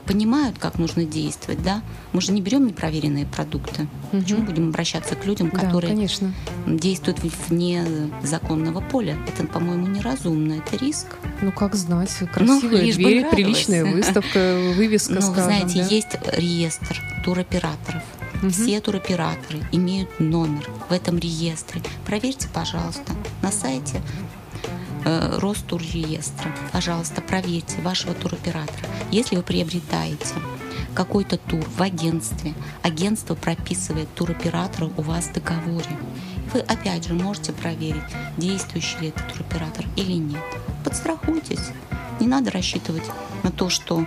понимают, 0.05 0.58
как 0.58 0.77
нужно 0.77 1.03
действовать, 1.03 1.62
да, 1.63 1.82
мы 2.13 2.22
же 2.22 2.32
не 2.32 2.41
берем 2.41 2.65
непроверенные 2.67 3.25
продукты. 3.25 3.88
Угу. 4.12 4.22
Почему 4.22 4.44
будем 4.44 4.70
обращаться 4.70 5.15
к 5.15 5.25
людям, 5.25 5.51
которые 5.51 5.91
да, 5.91 5.96
конечно. 5.96 6.34
действуют 6.65 7.20
вне 7.50 7.86
законного 8.24 8.82
поля? 8.82 9.17
Это, 9.27 9.46
по-моему, 9.48 9.88
неразумно, 9.88 10.53
это 10.53 10.77
риск. 10.77 11.08
Ну, 11.41 11.51
как 11.51 11.75
знать, 11.75 12.15
красивая 12.34 12.86
ну, 12.86 12.94
дверь, 12.94 13.29
приличная 13.29 13.86
выставка, 13.86 14.74
вывеска, 14.75 15.15
Ну, 15.15 15.22
скажем, 15.22 15.44
знаете, 15.44 15.82
да? 15.82 15.88
есть 15.88 16.17
реестр 16.38 17.01
туроператоров. 17.24 18.03
Угу. 18.41 18.50
Все 18.50 18.79
туроператоры 18.79 19.60
имеют 19.72 20.20
номер 20.20 20.70
в 20.89 20.94
этом 20.94 21.17
реестре. 21.17 21.82
Проверьте, 22.05 22.48
пожалуйста, 22.53 23.13
на 23.41 23.51
сайте 23.51 24.01
э, 25.05 25.38
Ростурреестра. 25.39 26.51
Пожалуйста, 26.71 27.21
проверьте 27.21 27.81
вашего 27.81 28.13
туроператора. 28.13 28.88
Если 29.12 29.35
вы 29.35 29.43
приобретаете 29.43 30.33
какой-то 30.93 31.38
тур 31.38 31.63
в 31.77 31.81
агентстве, 31.81 32.53
агентство 32.81 33.35
прописывает 33.35 34.13
туроператора 34.15 34.91
у 34.97 35.01
вас 35.01 35.25
в 35.25 35.33
договоре. 35.33 35.97
Вы 36.53 36.59
опять 36.62 37.07
же 37.07 37.13
можете 37.13 37.53
проверить, 37.53 38.03
действующий 38.38 39.00
ли 39.01 39.07
этот 39.09 39.31
туроператор 39.33 39.85
или 39.95 40.13
нет. 40.13 40.43
Подстрахуйтесь. 40.83 41.71
Не 42.19 42.27
надо 42.27 42.51
рассчитывать 42.51 43.03
на 43.43 43.51
то, 43.51 43.69
что 43.69 44.05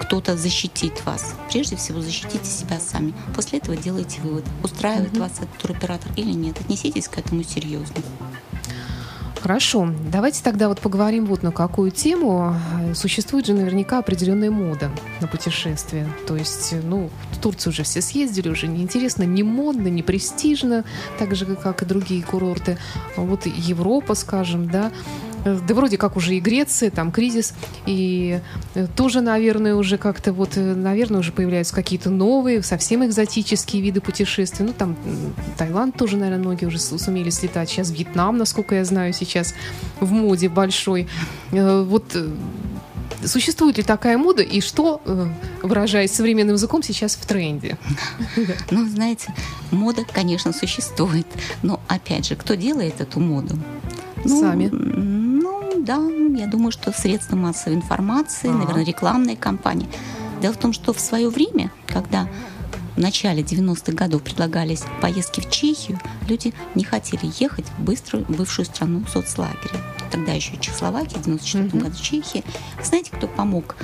кто-то 0.00 0.36
защитит 0.36 1.04
вас. 1.04 1.34
Прежде 1.50 1.76
всего, 1.76 2.00
защитите 2.00 2.44
себя 2.44 2.78
сами. 2.80 3.12
После 3.34 3.58
этого 3.58 3.76
делайте 3.76 4.20
вывод, 4.20 4.44
устраивает 4.62 5.12
mm-hmm. 5.12 5.20
вас 5.20 5.32
этот 5.38 5.58
туроператор 5.58 6.10
или 6.16 6.32
нет. 6.32 6.58
Отнеситесь 6.60 7.08
к 7.08 7.18
этому 7.18 7.42
серьезно. 7.42 7.96
Хорошо, 9.40 9.88
давайте 10.10 10.42
тогда 10.42 10.68
вот 10.68 10.80
поговорим 10.80 11.26
вот 11.26 11.42
на 11.42 11.52
какую 11.52 11.90
тему. 11.90 12.56
Существует 12.94 13.46
же 13.46 13.54
наверняка 13.54 13.98
определенная 13.98 14.50
мода 14.50 14.90
на 15.20 15.28
путешествия. 15.28 16.08
То 16.26 16.36
есть, 16.36 16.74
ну, 16.82 17.08
в 17.32 17.38
Турцию 17.38 17.72
уже 17.72 17.84
все 17.84 18.00
съездили, 18.00 18.48
уже 18.48 18.66
неинтересно, 18.66 19.22
не 19.22 19.44
модно, 19.44 19.88
не 19.88 20.02
престижно, 20.02 20.84
так 21.18 21.34
же, 21.36 21.46
как 21.46 21.82
и 21.82 21.86
другие 21.86 22.22
курорты. 22.22 22.78
Вот 23.16 23.46
Европа, 23.46 24.14
скажем, 24.14 24.68
да, 24.68 24.90
Э, 24.90 25.27
да 25.44 25.74
вроде 25.74 25.96
как 25.96 26.16
уже 26.16 26.34
и 26.34 26.40
Греция, 26.40 26.90
там 26.90 27.12
кризис, 27.12 27.54
и 27.86 28.40
э, 28.74 28.86
тоже, 28.96 29.20
наверное, 29.20 29.74
уже 29.74 29.98
как-то 29.98 30.32
вот, 30.32 30.56
э, 30.56 30.74
наверное, 30.74 31.20
уже 31.20 31.32
появляются 31.32 31.74
какие-то 31.74 32.10
новые, 32.10 32.62
совсем 32.62 33.04
экзотические 33.04 33.82
виды 33.82 34.00
путешествий. 34.00 34.66
Ну, 34.66 34.72
там 34.72 34.96
Таиланд 35.56 35.96
тоже, 35.96 36.16
наверное, 36.16 36.40
многие 36.40 36.66
уже 36.66 36.78
сумели 36.78 37.30
слетать. 37.30 37.70
Сейчас 37.70 37.90
Вьетнам, 37.90 38.36
насколько 38.38 38.74
я 38.74 38.84
знаю, 38.84 39.12
сейчас 39.12 39.54
в 40.00 40.10
моде 40.10 40.48
большой. 40.48 41.08
Вот 41.50 42.16
Существует 43.24 43.76
ли 43.76 43.82
такая 43.82 44.16
мода 44.16 44.44
и 44.44 44.60
что, 44.60 45.00
выражаясь 45.62 46.12
современным 46.12 46.54
языком, 46.54 46.84
сейчас 46.84 47.16
в 47.16 47.26
тренде? 47.26 47.76
Ну, 48.70 48.88
знаете, 48.88 49.34
мода, 49.72 50.04
конечно, 50.04 50.52
существует. 50.52 51.26
Но, 51.62 51.80
опять 51.88 52.26
же, 52.26 52.36
кто 52.36 52.54
делает 52.54 53.00
эту 53.00 53.18
моду? 53.18 53.58
Ну, 54.24 54.40
Да, 55.84 55.96
я 56.36 56.46
думаю, 56.46 56.72
что 56.72 56.92
средства 56.92 57.36
массовой 57.36 57.76
информации, 57.76 58.48
А-а-а. 58.48 58.58
наверное, 58.58 58.84
рекламные 58.84 59.36
кампании. 59.36 59.88
Дело 60.40 60.52
в 60.52 60.58
том, 60.58 60.72
что 60.72 60.92
в 60.92 61.00
свое 61.00 61.28
время, 61.28 61.70
когда 61.86 62.28
в 62.96 63.00
начале 63.00 63.42
90-х 63.42 63.92
годов 63.92 64.22
предлагались 64.22 64.82
поездки 65.00 65.40
в 65.40 65.50
Чехию, 65.50 66.00
люди 66.28 66.52
не 66.74 66.84
хотели 66.84 67.30
ехать 67.38 67.66
в 67.78 67.82
быструю 67.82 68.24
бывшую 68.28 68.66
страну 68.66 69.04
соцлагеря. 69.12 69.80
Тогда 70.10 70.32
еще 70.32 70.56
Чехословакия, 70.56 71.18
в 71.18 71.24
94 71.24 71.64
mm-hmm. 71.64 71.82
году 71.82 71.96
Чехия. 72.02 72.42
Знаете, 72.82 73.12
кто 73.12 73.28
помог 73.28 73.76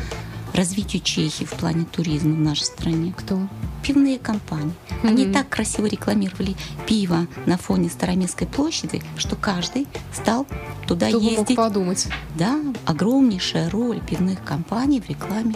развитию 0.54 1.02
Чехии 1.02 1.44
в 1.44 1.50
плане 1.52 1.84
туризма 1.84 2.34
в 2.34 2.40
нашей 2.40 2.64
стране? 2.64 3.14
Кто? 3.16 3.40
Пивные 3.82 4.18
компании. 4.18 4.72
Mm-hmm. 4.88 5.08
Они 5.08 5.32
так 5.32 5.48
красиво 5.48 5.86
рекламировали 5.86 6.54
пиво 6.86 7.26
на 7.46 7.58
фоне 7.58 7.90
Староместской 7.90 8.46
площади, 8.46 9.02
что 9.16 9.36
каждый 9.36 9.86
стал 10.12 10.46
туда 10.86 11.08
Кто 11.08 11.18
ездить. 11.18 11.56
Мог 11.56 11.56
подумать. 11.56 12.08
Да, 12.36 12.60
огромнейшая 12.86 13.68
роль 13.70 14.00
пивных 14.00 14.42
компаний 14.44 15.00
в 15.00 15.08
рекламе 15.08 15.54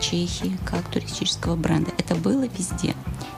Чехии 0.00 0.56
как 0.64 0.82
туристического 0.90 1.56
бренда. 1.56 1.92
Это 1.98 2.14
было 2.14 2.46
везде. 2.46 2.94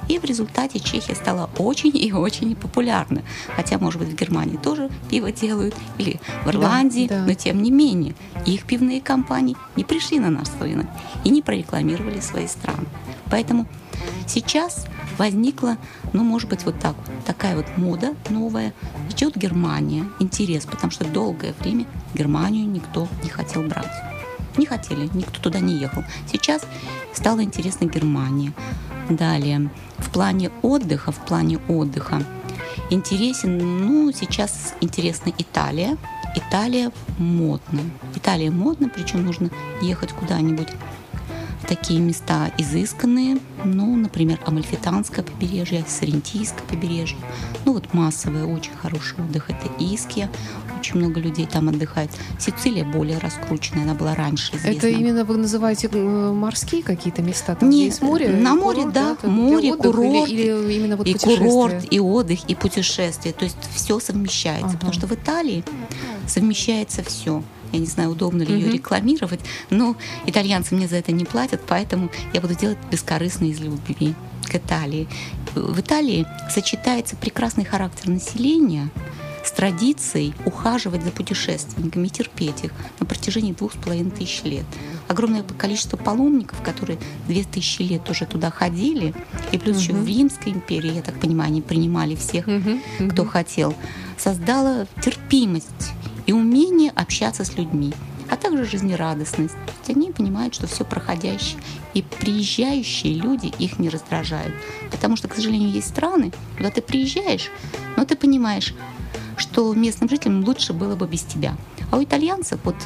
И 0.08 0.18
в 0.18 0.24
результате 0.24 0.80
Чехия 0.80 1.14
стала 1.14 1.50
очень 1.58 1.96
и 1.96 2.12
очень 2.12 2.56
популярна. 2.56 3.22
Хотя, 3.54 3.78
может 3.78 4.00
быть, 4.00 4.10
в 4.10 4.14
Германии 4.14 4.56
тоже 4.56 4.90
пиво 5.10 5.30
делают, 5.32 5.74
или 5.98 6.20
в 6.44 6.48
Ирландии, 6.48 7.06
да, 7.08 7.20
да. 7.20 7.26
но 7.26 7.34
тем 7.34 7.62
не 7.62 7.70
менее, 7.70 8.14
их 8.46 8.64
пивные 8.64 9.00
компании 9.00 9.56
не 9.76 9.84
пришли 9.84 10.18
на 10.18 10.30
наш 10.30 10.48
рынок 10.60 10.86
и 11.24 11.30
не 11.30 11.42
прорекламировали 11.42 12.20
свои 12.20 12.46
страны. 12.46 12.86
Поэтому 13.30 13.66
сейчас 14.26 14.86
возникла, 15.18 15.76
ну, 16.12 16.24
может 16.24 16.48
быть, 16.48 16.64
вот 16.64 16.78
так, 16.78 16.94
такая 17.26 17.56
вот 17.56 17.66
мода 17.76 18.14
новая. 18.30 18.72
Идет 19.10 19.36
Германия, 19.36 20.06
интерес, 20.20 20.64
потому 20.64 20.90
что 20.90 21.04
долгое 21.04 21.54
время 21.60 21.86
Германию 22.14 22.66
никто 22.66 23.08
не 23.22 23.28
хотел 23.28 23.62
брать. 23.62 23.92
Не 24.58 24.66
хотели, 24.66 25.08
никто 25.14 25.40
туда 25.40 25.60
не 25.60 25.74
ехал. 25.74 26.04
Сейчас 26.30 26.62
стало 27.14 27.42
интересно 27.42 27.86
Германия. 27.86 28.52
Далее, 29.08 29.70
в 29.98 30.10
плане 30.10 30.50
отдыха, 30.62 31.12
в 31.12 31.24
плане 31.24 31.58
отдыха 31.68 32.22
интересен, 32.90 33.56
ну, 33.58 34.12
сейчас 34.12 34.74
интересна 34.80 35.32
Италия. 35.38 35.96
Италия 36.34 36.90
модна. 37.18 37.82
Италия 38.14 38.50
модна, 38.50 38.88
причем 38.88 39.24
нужно 39.24 39.50
ехать 39.80 40.12
куда-нибудь 40.12 40.68
такие 41.68 42.00
места 42.00 42.50
изысканные, 42.56 43.38
ну, 43.64 43.94
например, 43.94 44.40
Амальфитанское 44.46 45.24
побережье, 45.24 45.84
Сарентийское 45.86 46.62
побережье. 46.66 47.18
Ну, 47.64 47.74
вот 47.74 47.92
массовый, 47.92 48.44
очень 48.44 48.72
хороший 48.72 49.22
отдых– 49.22 49.46
это 49.50 49.68
Иския. 49.78 50.30
Очень 50.78 50.98
много 50.98 51.20
людей 51.20 51.46
там 51.46 51.68
отдыхает. 51.68 52.10
Сицилия 52.38 52.84
более 52.84 53.18
раскрученная, 53.18 53.82
она 53.82 53.94
была 53.94 54.14
раньше 54.14 54.56
известна. 54.56 54.78
Это 54.78 54.88
именно 54.88 55.24
вы 55.24 55.36
называете 55.36 55.90
э, 55.92 56.32
морские 56.32 56.82
какие-то 56.82 57.20
места? 57.20 57.56
Там, 57.56 57.68
Нет, 57.68 57.86
есть 57.86 58.02
море? 58.02 58.28
На 58.28 58.54
море, 58.54 58.78
курорт, 58.78 58.94
да, 58.94 59.16
да 59.20 59.28
море, 59.28 59.72
отдых, 59.72 59.92
курорт. 59.92 60.28
Или, 60.30 60.42
или 60.42 60.72
именно 60.74 60.96
вот 60.96 61.06
и 61.06 61.14
курорт, 61.14 61.84
и 61.90 62.00
отдых, 62.00 62.48
и 62.48 62.54
путешествие. 62.54 63.34
То 63.34 63.44
есть 63.44 63.58
все 63.74 63.98
совмещается. 63.98 64.66
Ага. 64.68 64.74
Потому 64.74 64.92
что 64.92 65.06
в 65.06 65.12
Италии 65.12 65.64
совмещается 66.26 67.02
все. 67.02 67.42
Я 67.72 67.78
не 67.78 67.86
знаю, 67.86 68.10
удобно 68.10 68.42
ли 68.42 68.54
mm-hmm. 68.54 68.60
ее 68.60 68.72
рекламировать, 68.72 69.40
но 69.70 69.96
итальянцы 70.26 70.74
мне 70.74 70.88
за 70.88 70.96
это 70.96 71.12
не 71.12 71.24
платят, 71.24 71.60
поэтому 71.66 72.10
я 72.32 72.40
буду 72.40 72.54
делать 72.54 72.78
бескорыстно 72.90 73.46
из 73.46 73.60
любви 73.60 74.14
к 74.44 74.54
Италии. 74.54 75.06
в 75.54 75.78
Италии 75.80 76.26
сочетается 76.50 77.16
прекрасный 77.16 77.64
характер 77.64 78.08
населения 78.08 78.88
с 79.44 79.52
традицией 79.52 80.34
ухаживать 80.44 81.02
за 81.02 81.10
путешественниками 81.10 82.06
и 82.06 82.10
терпеть 82.10 82.64
их 82.64 82.72
на 83.00 83.06
протяжении 83.06 83.52
двух 83.52 83.72
с 83.72 83.76
половиной 83.76 84.10
тысяч 84.10 84.42
лет. 84.44 84.64
Огромное 85.06 85.42
количество 85.42 85.96
паломников, 85.96 86.60
которые 86.62 86.98
две 87.26 87.44
тысячи 87.44 87.82
лет 87.82 88.08
уже 88.10 88.26
туда 88.26 88.50
ходили, 88.50 89.14
и 89.52 89.58
плюс 89.58 89.78
еще 89.78 89.92
в 89.92 90.06
Римской 90.06 90.52
империи, 90.52 90.94
я 90.94 91.02
так 91.02 91.18
понимаю, 91.18 91.48
они 91.48 91.62
принимали 91.62 92.14
всех, 92.14 92.46
кто 93.10 93.24
хотел, 93.24 93.74
создало 94.18 94.86
терпимость 95.02 95.92
и 96.28 96.32
умение 96.32 96.92
общаться 96.94 97.44
с 97.44 97.56
людьми 97.56 97.92
а 98.30 98.36
также 98.36 98.64
жизнерадостность. 98.64 99.56
Они 99.88 100.12
понимают, 100.12 100.54
что 100.54 100.66
все 100.66 100.84
проходящее. 100.84 101.60
И 101.94 102.02
приезжающие 102.02 103.14
люди 103.14 103.46
их 103.58 103.78
не 103.78 103.88
раздражают. 103.88 104.54
Потому 104.90 105.16
что, 105.16 105.28
к 105.28 105.34
сожалению, 105.34 105.70
есть 105.70 105.88
страны, 105.88 106.32
куда 106.56 106.70
ты 106.70 106.82
приезжаешь, 106.82 107.50
но 107.96 108.04
ты 108.04 108.16
понимаешь, 108.16 108.74
что 109.38 109.72
местным 109.72 110.10
жителям 110.10 110.44
лучше 110.44 110.74
было 110.74 110.94
бы 110.94 111.06
без 111.06 111.22
тебя. 111.22 111.56
А 111.90 111.96
у 111.96 112.04
итальянцев 112.04 112.60
вот 112.64 112.76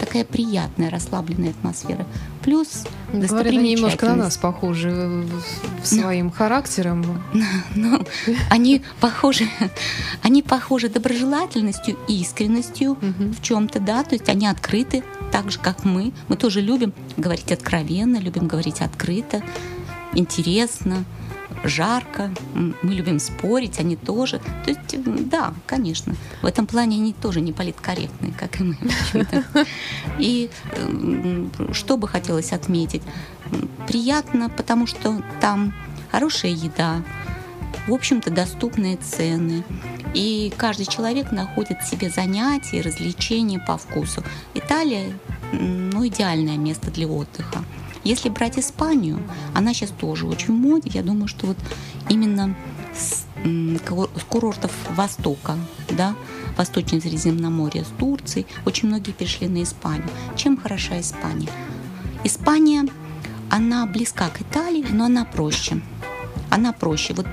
такая 0.00 0.24
приятная, 0.24 0.90
расслабленная 0.90 1.50
атмосфера. 1.50 2.06
Плюс 2.42 2.84
Говорят, 3.12 3.52
они 3.52 3.74
немножко 3.74 4.06
на 4.06 4.16
нас 4.16 4.36
похожи 4.36 5.26
своим 5.82 6.26
ну, 6.26 6.32
характером. 6.32 7.22
Ну, 7.74 8.04
они 8.50 8.82
похожи, 9.00 9.44
они 10.22 10.42
похожи 10.42 10.88
доброжелательностью, 10.88 11.96
искренностью 12.08 12.92
угу. 12.92 13.32
в 13.38 13.42
чем-то, 13.42 13.80
да, 13.80 14.02
то 14.02 14.14
есть 14.14 14.28
они 14.28 14.46
открыты, 14.46 15.04
так 15.30 15.50
же, 15.50 15.58
как 15.58 15.84
мы. 15.84 16.12
Мы 16.28 16.36
тоже 16.36 16.60
любим 16.60 16.92
говорить 17.16 17.52
откровенно, 17.52 18.16
любим 18.16 18.48
говорить 18.48 18.80
открыто, 18.80 19.42
интересно 20.14 21.04
жарко, 21.64 22.30
мы 22.54 22.94
любим 22.94 23.18
спорить, 23.18 23.78
они 23.80 23.96
тоже. 23.96 24.40
То 24.64 24.70
есть, 24.70 25.28
да, 25.28 25.52
конечно, 25.66 26.14
в 26.42 26.46
этом 26.46 26.66
плане 26.66 26.96
они 26.96 27.12
тоже 27.12 27.40
не 27.40 27.52
политкорректные, 27.52 28.32
как 28.32 28.60
и 28.60 28.64
мы. 28.64 28.76
И 30.18 30.50
что 31.72 31.96
бы 31.96 32.08
хотелось 32.08 32.52
отметить? 32.52 33.02
Приятно, 33.86 34.48
потому 34.48 34.86
что 34.86 35.20
там 35.40 35.74
хорошая 36.10 36.52
еда, 36.52 37.02
в 37.86 37.92
общем-то, 37.92 38.30
доступные 38.30 38.96
цены. 38.96 39.64
И 40.14 40.52
каждый 40.56 40.86
человек 40.86 41.30
находит 41.30 41.82
себе 41.84 42.10
занятия, 42.10 42.80
развлечения 42.80 43.58
по 43.58 43.76
вкусу. 43.76 44.22
Италия 44.54 45.12
ну, 45.52 46.06
идеальное 46.06 46.56
место 46.56 46.90
для 46.90 47.06
отдыха. 47.06 47.64
Если 48.04 48.28
брать 48.28 48.58
Испанию, 48.58 49.22
она 49.54 49.74
сейчас 49.74 49.90
тоже 49.90 50.26
очень 50.26 50.54
в 50.54 50.58
моде. 50.58 50.90
Я 50.92 51.02
думаю, 51.02 51.28
что 51.28 51.46
вот 51.46 51.58
именно 52.08 52.54
с 52.94 53.26
курортов 54.28 54.72
Востока, 54.90 55.56
да, 55.90 56.14
Восточное 56.56 57.00
Средиземноморье, 57.00 57.84
с 57.84 57.88
Турцией, 57.98 58.46
очень 58.66 58.88
многие 58.88 59.12
перешли 59.12 59.48
на 59.48 59.62
Испанию. 59.62 60.08
Чем 60.36 60.56
хороша 60.56 61.00
Испания? 61.00 61.48
Испания, 62.24 62.86
она 63.48 63.86
близка 63.86 64.28
к 64.28 64.40
Италии, 64.42 64.84
но 64.90 65.06
она 65.06 65.24
проще. 65.24 65.80
Она 66.50 66.72
проще. 66.72 67.14
Вот 67.14 67.26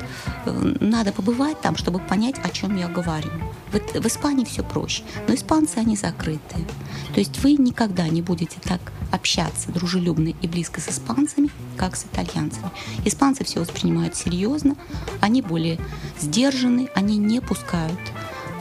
э, 0.46 0.76
надо 0.80 1.12
побывать 1.12 1.60
там, 1.60 1.76
чтобы 1.76 2.00
понять, 2.00 2.36
о 2.44 2.50
чем 2.50 2.78
я 2.78 2.88
говорю. 2.88 3.32
В, 3.72 4.02
в 4.02 4.06
Испании 4.06 4.46
все 4.46 4.64
проще. 4.64 5.04
Но 5.28 5.34
испанцы, 5.34 5.78
они 5.78 5.96
закрытые. 5.96 6.66
То 7.14 7.20
есть 7.20 7.40
вы 7.44 7.54
никогда 7.54 8.08
не 8.08 8.22
будете 8.22 8.60
так 8.62 8.80
общаться 9.12 9.72
дружелюбно 9.72 10.34
и 10.42 10.48
близко 10.48 10.82
с 10.82 10.90
испанцами, 10.90 11.50
как 11.78 11.96
с 11.96 12.06
итальянцами. 12.06 12.72
Испанцы 13.06 13.44
все 13.44 13.60
воспринимают 13.60 14.16
серьезно, 14.16 14.76
они 15.22 15.42
более 15.42 15.80
сдержаны, 16.20 16.90
они 16.94 17.18
не 17.18 17.42
пускают 17.42 18.00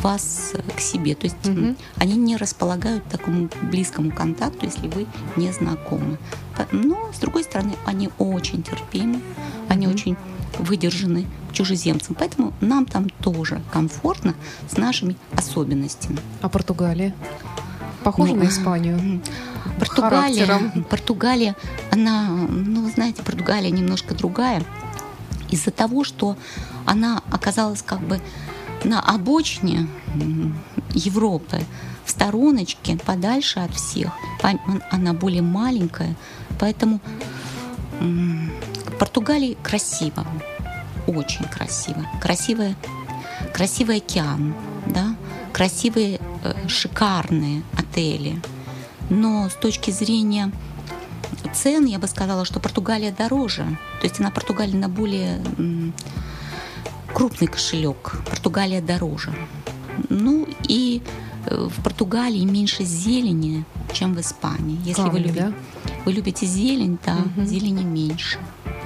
вас 0.01 0.53
к 0.77 0.81
себе. 0.81 1.15
То 1.15 1.27
есть 1.27 1.47
угу. 1.47 1.75
они 1.97 2.15
не 2.17 2.37
располагают 2.37 3.05
к 3.05 3.09
такому 3.09 3.49
близкому 3.63 4.13
контакту, 4.13 4.67
если 4.67 4.89
вы 4.89 5.07
не 5.37 5.53
знакомы. 5.53 6.19
Но, 6.71 7.11
с 7.13 7.19
другой 7.19 7.45
стороны, 7.45 7.75
они 7.85 8.11
очень 8.19 8.63
терпимы, 8.63 9.21
они 9.69 9.87
угу. 9.87 9.95
очень 9.95 10.17
выдержаны 10.59 11.27
чужеземцам. 11.53 12.17
Поэтому 12.19 12.53
нам 12.61 12.87
там 12.87 13.09
тоже 13.09 13.63
комфортно 13.73 14.35
с 14.69 14.77
нашими 14.77 15.17
особенностями. 15.33 16.19
А 16.43 16.49
Португалия? 16.49 17.15
Похожа 18.05 18.35
ну, 18.35 18.45
на 18.45 18.49
Испанию? 18.49 19.23
Португалия, 19.79 20.47
характером. 20.47 20.85
Португалия, 20.85 21.57
она, 21.91 22.29
ну, 22.29 22.89
знаете, 22.91 23.23
Португалия 23.23 23.71
немножко 23.71 24.15
другая 24.15 24.63
из-за 25.51 25.71
того, 25.71 26.05
что 26.05 26.37
она 26.85 27.23
оказалась 27.31 27.83
как 27.83 28.01
бы 28.01 28.21
на 28.85 29.01
обочине 29.01 29.89
Европы, 30.95 31.61
в 32.05 32.11
стороночке, 32.11 32.97
подальше 32.97 33.59
от 33.59 33.75
всех. 33.75 34.13
Она 34.91 35.13
более 35.13 35.43
маленькая, 35.43 36.15
поэтому 36.59 37.01
Португалия 38.99 39.57
красиво, 39.63 40.27
очень 41.07 41.45
красиво. 41.45 42.05
Красивая, 42.21 42.77
красивый 43.53 43.99
океан, 43.99 44.55
да, 44.87 45.15
красивые, 45.53 46.21
э, 46.45 46.69
шикарные 46.69 47.63
отели– 47.77 48.41
но 49.11 49.49
с 49.49 49.55
точки 49.55 49.91
зрения 49.91 50.51
цен, 51.55 51.87
я 51.87 51.99
бы 51.99 52.07
сказала, 52.07 52.45
что 52.45 52.61
Португалия 52.61 53.13
дороже. 53.13 53.65
То 54.01 54.07
есть 54.07 54.21
она 54.21 54.31
Португалия 54.31 54.77
на 54.77 54.89
более 54.89 55.41
крупный 57.15 57.47
кошелек. 57.47 58.17
Португалия 58.29 58.83
дороже. 58.83 59.33
Ну 60.11 60.47
и 60.69 61.03
э, 61.47 61.69
в 61.71 61.83
Португалии 61.83 62.45
меньше 62.45 62.85
зелени, 62.85 63.65
чем 63.93 64.15
в 64.15 64.21
Испании. 64.21 64.79
Если 64.85 65.01
Камни, 65.01 65.11
вы, 65.11 65.19
любите, 65.21 65.41
да? 65.41 65.53
вы 66.05 66.13
любите 66.13 66.47
зелень, 66.47 66.99
да, 67.07 67.17
угу. 67.17 67.47
зелени 67.47 67.83
меньше. 67.83 68.39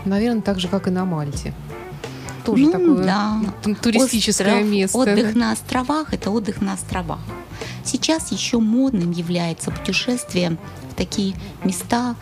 Наверное, 0.04 0.42
так 0.42 0.60
же, 0.60 0.68
как 0.68 0.88
и 0.88 0.90
на 0.90 1.04
Мальте. 1.04 1.54
Тоже 2.44 2.64
ну, 2.64 2.72
такое 2.72 3.04
да. 3.04 3.40
туристическое 3.82 4.54
Остров, 4.54 4.70
место. 4.70 4.98
Отдых 4.98 5.34
на 5.34 5.52
островах– 5.52 6.12
это 6.14 6.30
отдых 6.30 6.60
на 6.60 6.72
островах. 6.72 7.20
Сейчас 7.84 8.32
еще 8.32 8.58
модным 8.58 9.10
является 9.10 9.70
путешествие 9.70 10.56
в 10.90 10.94
такие 10.94 11.34
места, 11.64 12.16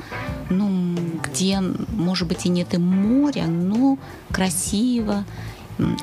ну, 0.51 0.97
где, 1.23 1.61
может 1.93 2.27
быть, 2.27 2.47
и 2.47 2.49
нет 2.49 2.75
и 2.75 2.79
моря, 2.79 3.47
но 3.47 3.99
красиво, 4.33 5.25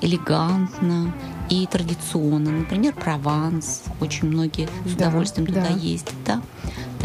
элегантно 0.02 1.14
и 1.50 1.68
традиционно. 1.68 2.52
Например, 2.52 2.94
Прованс. 2.94 3.84
Очень 4.00 4.30
многие 4.30 4.70
с 4.86 4.94
удовольствием 4.94 5.48
да, 5.48 5.62
туда 5.62 5.74
да. 5.74 5.80
ездят. 5.80 6.14
Да? 6.26 6.42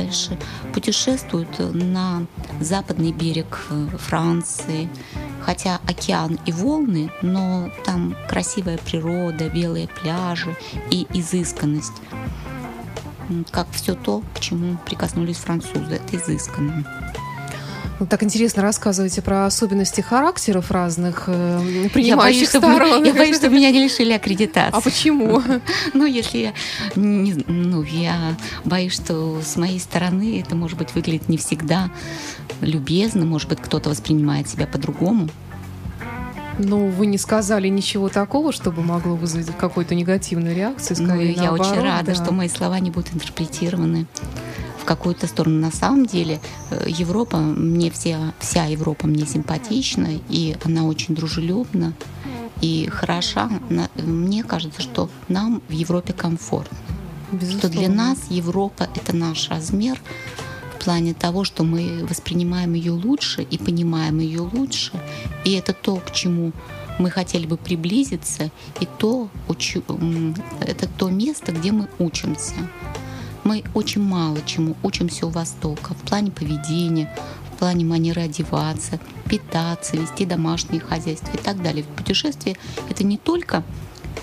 Дальше 0.01 0.39
путешествуют 0.73 1.59
на 1.59 2.25
западный 2.59 3.13
берег 3.13 3.67
э, 3.69 3.89
Франции, 3.99 4.89
хотя 5.43 5.79
океан 5.87 6.39
и 6.47 6.53
волны, 6.53 7.13
но 7.21 7.71
там 7.85 8.17
красивая 8.27 8.79
природа, 8.79 9.51
белые 9.51 9.89
пляжи 9.89 10.57
и 10.91 11.07
изысканность 11.13 11.93
как 13.53 13.69
все 13.71 13.95
то, 13.95 14.23
к 14.35 14.41
чему 14.41 14.77
прикоснулись 14.87 15.37
французы. 15.37 15.95
Это 15.95 16.17
изысканно. 16.17 16.85
Ну, 18.01 18.07
так 18.07 18.23
интересно 18.23 18.63
рассказываете 18.63 19.21
про 19.21 19.45
особенности 19.45 20.01
характеров 20.01 20.71
разных 20.71 21.25
э, 21.27 21.91
принимающих 21.93 22.55
я 22.55 22.61
боюсь, 22.61 22.79
сторон. 22.81 23.05
Я 23.05 23.13
боюсь, 23.13 23.37
что 23.37 23.51
меня 23.51 23.71
не 23.71 23.85
лишили 23.85 24.13
аккредитации. 24.13 24.77
А 24.77 24.81
почему? 24.81 25.43
Ну, 25.95 26.07
если 26.07 26.39
я... 26.39 26.55
ну, 26.95 27.83
я 27.83 28.37
боюсь, 28.65 28.95
что 28.95 29.43
с 29.45 29.57
моей 29.57 29.79
стороны 29.79 30.41
это, 30.41 30.55
может 30.55 30.79
быть, 30.79 30.95
выглядит 30.95 31.29
не 31.29 31.37
всегда 31.37 31.91
любезно, 32.63 33.27
может 33.27 33.51
быть, 33.51 33.61
кто-то 33.61 33.91
воспринимает 33.91 34.49
себя 34.49 34.67
по-другому. 34.67 35.29
Ну, 36.59 36.89
вы 36.89 37.05
не 37.05 37.19
сказали 37.19 37.69
ничего 37.69 38.09
такого, 38.09 38.53
чтобы 38.53 38.83
могло 38.83 39.15
вызвать 39.15 39.47
какую-то 39.59 39.95
негативную 39.95 40.55
реакцию, 40.55 40.97
ну, 41.01 41.07
скорее 41.07 41.35
ну, 41.37 41.43
Я 41.43 41.51
наоборот, 41.51 41.73
очень 41.73 41.83
рада, 41.83 42.15
да. 42.15 42.15
что 42.15 42.33
мои 42.33 42.49
слова 42.49 42.79
не 42.79 42.91
будут 42.91 43.13
интерпретированы 43.13 44.07
какую-то 44.90 45.29
сторону. 45.29 45.61
На 45.61 45.70
самом 45.70 46.05
деле 46.05 46.40
э, 46.70 46.87
Европа, 46.88 47.37
мне 47.37 47.92
вся, 47.92 48.35
вся 48.40 48.64
Европа 48.64 49.07
мне 49.07 49.24
симпатична, 49.24 50.09
и 50.29 50.57
она 50.64 50.83
очень 50.85 51.14
дружелюбна 51.14 51.92
и 52.61 52.88
хороша. 52.90 53.48
Мне 53.94 54.42
кажется, 54.42 54.83
что 54.83 55.09
нам 55.29 55.62
в 55.68 55.72
Европе 55.72 56.12
комфортно. 56.12 56.76
Безусловно. 57.31 57.59
Что 57.59 57.68
для 57.68 57.88
нас 57.88 58.18
Европа— 58.31 58.88
это 58.96 59.14
наш 59.14 59.48
размер, 59.48 60.00
в 60.74 60.85
плане 60.85 61.14
того, 61.14 61.44
что 61.44 61.62
мы 61.62 62.05
воспринимаем 62.11 62.74
ее 62.74 62.90
лучше 62.90 63.42
и 63.42 63.59
понимаем 63.59 64.18
ее 64.18 64.40
лучше. 64.40 64.92
И 65.44 65.53
это 65.53 65.72
то, 65.72 65.96
к 65.96 66.11
чему 66.11 66.50
мы 66.98 67.11
хотели 67.11 67.46
бы 67.46 67.57
приблизиться, 67.57 68.50
и 68.81 68.88
то, 68.98 69.29
это 70.61 70.88
то 70.98 71.11
место, 71.11 71.53
где 71.53 71.70
мы 71.70 71.88
учимся. 72.00 72.55
Мы 73.44 73.64
очень 73.74 74.03
мало 74.03 74.38
чему 74.44 74.76
учимся 74.83 75.26
у 75.26 75.31
Востока 75.31 75.94
в 75.94 76.03
плане 76.09 76.31
поведения, 76.31 77.14
в 77.53 77.59
плане 77.59 77.85
манеры 77.85 78.22
одеваться, 78.22 78.98
питаться, 79.29 79.96
вести 79.96 80.26
домашнее 80.26 80.81
хозяйство 80.81 81.33
и 81.33 81.38
так 81.38 81.62
далее. 81.62 81.85
Путешествие— 81.96 82.57
это 82.90 83.05
не 83.05 83.16
только 83.16 83.62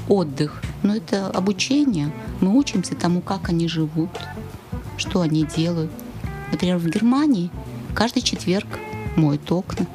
отдых, 0.07 0.61
но 0.83 0.95
это 0.95 1.27
обучение. 1.27 2.11
Мы 2.41 2.57
учимся 2.57 2.95
тому, 2.95 3.21
как 3.21 3.49
они 3.49 3.67
живут, 3.67 4.09
что 4.97 5.21
они 5.21 5.45
делают. 5.45 5.91
Например, 6.51 6.77
в 6.77 6.87
Германии 6.87 7.49
каждый 7.93 8.21
четверг 8.21 8.67
моют 9.15 9.51
окна. 9.51 9.85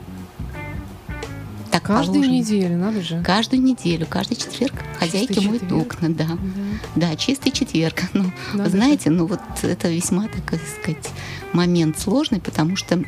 Так 1.72 1.84
Каждую 1.84 2.22
положено. 2.22 2.32
неделю, 2.36 2.76
надо 2.76 3.00
же. 3.00 3.22
Каждую 3.24 3.62
неделю, 3.62 4.06
каждый 4.06 4.36
четверг 4.36 4.74
хозяйки 4.98 5.32
чистый 5.32 5.46
моют 5.48 5.62
четверг. 5.62 5.94
окна, 5.94 6.08
да. 6.10 6.26
да. 6.26 7.08
Да, 7.08 7.16
чистый 7.16 7.50
четверг. 7.50 8.02
Ну, 8.12 8.30
вы 8.52 8.68
знаете, 8.68 9.10
же. 9.10 9.16
ну 9.16 9.26
вот 9.26 9.40
это 9.62 9.88
весьма, 9.88 10.28
так 10.28 10.60
сказать, 10.80 11.08
момент 11.54 11.98
сложный, 11.98 12.40
потому 12.40 12.76
что 12.76 13.02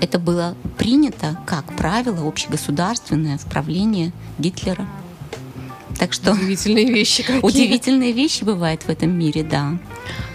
это 0.00 0.20
было 0.20 0.54
принято 0.78 1.36
как 1.46 1.64
правило 1.76 2.26
общегосударственное 2.28 3.38
в 3.38 3.44
правлении 3.46 4.12
Гитлера. 4.38 4.86
Так 5.98 6.12
что 6.12 6.32
удивительные 6.32 6.92
вещи. 6.92 7.24
Какие. 7.24 7.40
Удивительные 7.40 8.12
вещи 8.12 8.44
бывают 8.44 8.82
в 8.84 8.88
этом 8.88 9.10
мире, 9.18 9.42
да. 9.42 9.78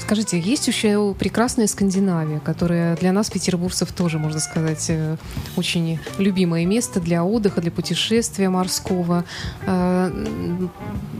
Скажите, 0.03 0.37
есть 0.37 0.67
еще 0.67 1.15
прекрасная 1.17 1.65
Скандинавия, 1.65 2.41
которая 2.41 2.97
для 2.97 3.13
нас, 3.13 3.29
петербуржцев, 3.29 3.93
тоже, 3.93 4.19
можно 4.19 4.41
сказать, 4.41 4.87
э, 4.89 5.15
очень 5.55 5.97
любимое 6.17 6.65
место 6.65 6.99
для 6.99 7.23
отдыха, 7.23 7.61
для 7.61 7.71
путешествия 7.71 8.49
морского. 8.49 9.23
Э, 9.65 10.11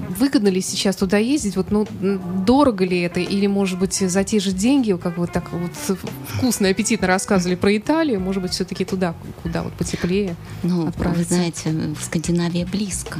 выгодно 0.09 0.49
ли 0.49 0.59
сейчас 0.59 0.97
туда 0.97 1.17
ездить? 1.17 1.55
Вот, 1.55 1.71
ну, 1.71 1.87
дорого 2.45 2.83
ли 2.83 2.99
это? 2.99 3.21
Или, 3.21 3.47
может 3.47 3.79
быть, 3.79 3.93
за 3.93 4.23
те 4.25 4.41
же 4.41 4.51
деньги, 4.51 4.91
как 5.01 5.17
вот 5.17 5.31
так 5.31 5.53
вот 5.53 5.71
вкусно 6.27 6.65
и 6.65 6.71
аппетитно 6.71 7.07
рассказывали 7.07 7.55
про 7.55 7.77
Италию, 7.77 8.19
может 8.19 8.43
быть, 8.43 8.51
все-таки 8.51 8.83
туда, 8.83 9.15
куда 9.43 9.63
вот 9.63 9.71
потеплее 9.73 10.35
Ну, 10.63 10.91
вы 10.97 11.23
знаете, 11.23 11.73
Скандинавия 12.01 12.65
близко. 12.65 13.19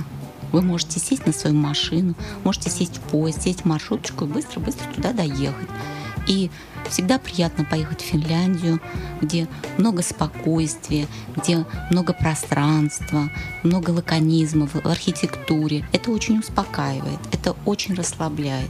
Вы 0.53 0.61
можете 0.61 0.99
сесть 0.99 1.25
на 1.25 1.33
свою 1.33 1.55
машину, 1.55 2.13
можете 2.43 2.69
сесть 2.69 2.97
в 2.97 3.01
поезд, 3.01 3.41
сесть 3.41 3.61
в 3.61 3.65
маршруточку 3.65 4.25
и 4.25 4.27
быстро-быстро 4.27 4.87
туда 4.93 5.11
доехать. 5.11 5.67
И 6.27 6.51
всегда 6.89 7.17
приятно 7.17 7.65
поехать 7.65 8.01
в 8.01 8.05
Финляндию, 8.05 8.79
где 9.19 9.47
много 9.77 10.03
спокойствия, 10.03 11.07
где 11.35 11.65
много 11.89 12.13
пространства, 12.13 13.29
много 13.63 13.89
лаконизма 13.89 14.67
в 14.67 14.85
архитектуре. 14.85 15.85
Это 15.91 16.11
очень 16.11 16.39
успокаивает, 16.39 17.19
это 17.31 17.55
очень 17.65 17.95
расслабляет. 17.95 18.69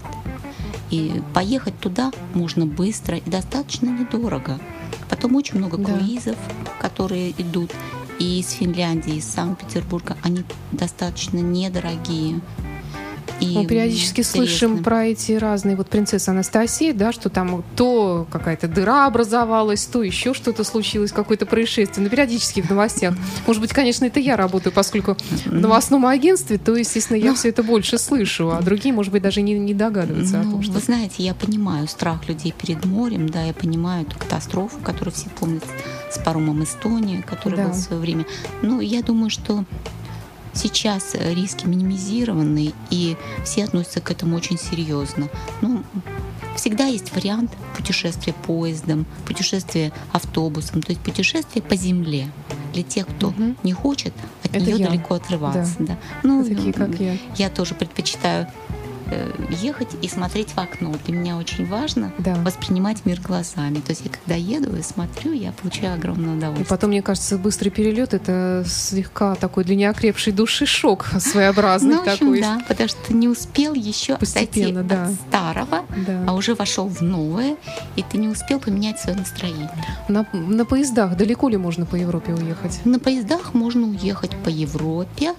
И 0.89 1.21
поехать 1.33 1.77
туда 1.79 2.11
можно 2.33 2.65
быстро 2.65 3.17
и 3.17 3.29
достаточно 3.29 3.89
недорого. 3.89 4.59
Потом 5.09 5.35
очень 5.35 5.57
много 5.57 5.77
да. 5.77 5.83
круизов, 5.83 6.37
которые 6.79 7.31
идут 7.31 7.71
и 8.19 8.39
из 8.39 8.51
Финляндии, 8.51 9.17
из 9.17 9.25
Санкт-Петербурга, 9.25 10.17
они 10.23 10.43
достаточно 10.71 11.37
недорогие. 11.37 12.41
И 13.43 13.57
Мы 13.57 13.65
периодически 13.65 14.21
интересны. 14.21 14.47
слышим 14.47 14.83
про 14.83 15.05
эти 15.05 15.33
разные 15.33 15.75
вот 15.75 15.89
принцессы 15.89 16.29
Анастасии, 16.29 16.91
да, 16.91 17.11
что 17.11 17.29
там 17.29 17.63
то 17.75 18.27
какая-то 18.31 18.67
дыра 18.67 19.05
образовалась, 19.05 19.85
то 19.85 20.01
еще 20.01 20.33
что-то 20.33 20.63
случилось, 20.63 21.11
какое-то 21.11 21.45
происшествие. 21.45 22.03
Но 22.03 22.09
периодически 22.09 22.61
в 22.61 22.69
новостях. 22.69 23.15
Может 23.47 23.61
быть, 23.61 23.73
конечно, 23.73 24.05
это 24.05 24.19
я 24.19 24.37
работаю, 24.37 24.73
поскольку 24.73 25.17
в 25.45 25.53
новостном 25.53 26.05
агентстве, 26.05 26.57
то, 26.57 26.75
естественно, 26.75 27.17
я 27.17 27.31
ну, 27.31 27.35
все 27.35 27.49
это 27.49 27.63
больше 27.63 27.97
слышу, 27.97 28.51
а 28.51 28.61
другие, 28.61 28.93
может 28.93 29.11
быть, 29.11 29.21
даже 29.21 29.41
не, 29.41 29.53
не 29.53 29.73
догадываются 29.73 30.37
ну, 30.37 30.49
о 30.49 30.51
том, 30.51 30.63
что... 30.63 30.73
Вы 30.73 30.79
знаете, 30.79 31.23
я 31.23 31.33
понимаю 31.33 31.87
страх 31.87 32.27
людей 32.27 32.53
перед 32.57 32.85
морем, 32.85 33.29
да, 33.29 33.43
я 33.43 33.53
понимаю 33.53 34.05
эту 34.05 34.17
катастрофу, 34.17 34.79
которую 34.79 35.13
все 35.13 35.29
помнят 35.29 35.63
с 36.11 36.17
паромом 36.19 36.63
Эстония, 36.63 37.21
который 37.21 37.57
да. 37.57 37.65
был 37.65 37.71
в 37.71 37.75
свое 37.75 38.01
время. 38.01 38.25
Ну, 38.61 38.79
я 38.79 39.01
думаю, 39.01 39.29
что 39.29 39.65
Сейчас 40.53 41.15
риски 41.15 41.65
минимизированы, 41.65 42.73
и 42.89 43.17
все 43.43 43.63
относятся 43.63 44.01
к 44.01 44.11
этому 44.11 44.35
очень 44.35 44.57
серьезно. 44.57 45.29
Ну, 45.61 45.83
всегда 46.55 46.85
есть 46.85 47.13
вариант 47.15 47.51
путешествия 47.75 48.33
поездом, 48.33 49.05
путешествия 49.25 49.91
автобусом, 50.11 50.81
то 50.81 50.91
есть 50.91 51.01
путешествие 51.01 51.63
по 51.63 51.75
земле 51.75 52.31
для 52.73 52.83
тех, 52.83 53.07
кто 53.07 53.29
угу. 53.29 53.55
не 53.63 53.73
хочет 53.73 54.13
от 54.43 54.55
Это 54.55 54.65
нее 54.65 54.77
я. 54.77 54.87
далеко 54.87 55.15
отрываться. 55.15 55.75
Да. 55.79 55.85
Да. 55.85 55.97
Ну, 56.23 56.43
Такие, 56.43 56.73
как 56.73 56.99
я. 56.99 57.17
Я 57.35 57.49
тоже 57.49 57.75
предпочитаю 57.75 58.33
Э, 58.33 58.62
ехать 59.49 59.89
и 60.01 60.07
смотреть 60.07 60.49
в 60.49 60.57
окно. 60.57 60.93
Для 61.05 61.15
меня 61.15 61.37
очень 61.37 61.65
важно 61.65 62.11
да. 62.17 62.35
воспринимать 62.35 63.05
мир 63.05 63.19
глазами. 63.21 63.79
То 63.79 63.91
есть 63.91 64.03
я 64.05 64.11
когда 64.11 64.35
еду 64.35 64.75
и 64.75 64.81
смотрю, 64.81 65.33
я 65.33 65.51
получаю 65.51 65.95
огромное 65.95 66.35
удовольствие. 66.35 66.65
И 66.65 66.69
потом, 66.69 66.89
мне 66.91 67.01
кажется, 67.01 67.37
быстрый 67.37 67.69
перелет 67.69 68.13
это 68.13 68.63
слегка 68.67 69.35
такой 69.35 69.63
для 69.63 69.75
неокрепшей 69.75 70.33
души 70.33 70.65
шок 70.65 71.07
своеобразный 71.19 71.95
ну, 71.95 72.03
такой. 72.03 72.41
Да, 72.41 72.61
потому 72.67 72.89
что 72.89 72.99
ты 73.07 73.13
не 73.13 73.27
успел 73.27 73.73
еще 73.73 74.17
Постепенно, 74.17 74.83
да. 74.83 75.05
от 75.05 75.13
старого, 75.13 75.85
да. 76.05 76.23
а 76.27 76.33
уже 76.33 76.55
вошел 76.55 76.87
в 76.87 77.01
новое, 77.01 77.55
и 77.95 78.03
ты 78.03 78.17
не 78.17 78.27
успел 78.27 78.59
поменять 78.59 78.99
свое 78.99 79.17
настроение. 79.17 79.71
На, 80.07 80.25
на 80.33 80.65
поездах 80.65 81.17
далеко 81.17 81.49
ли 81.49 81.57
можно 81.57 81.85
по 81.85 81.95
Европе 81.95 82.33
уехать? 82.33 82.79
На 82.85 82.99
поездах 82.99 83.53
можно 83.53 83.87
уехать 83.87 84.31
по 84.43 84.49
Европе. 84.49 85.33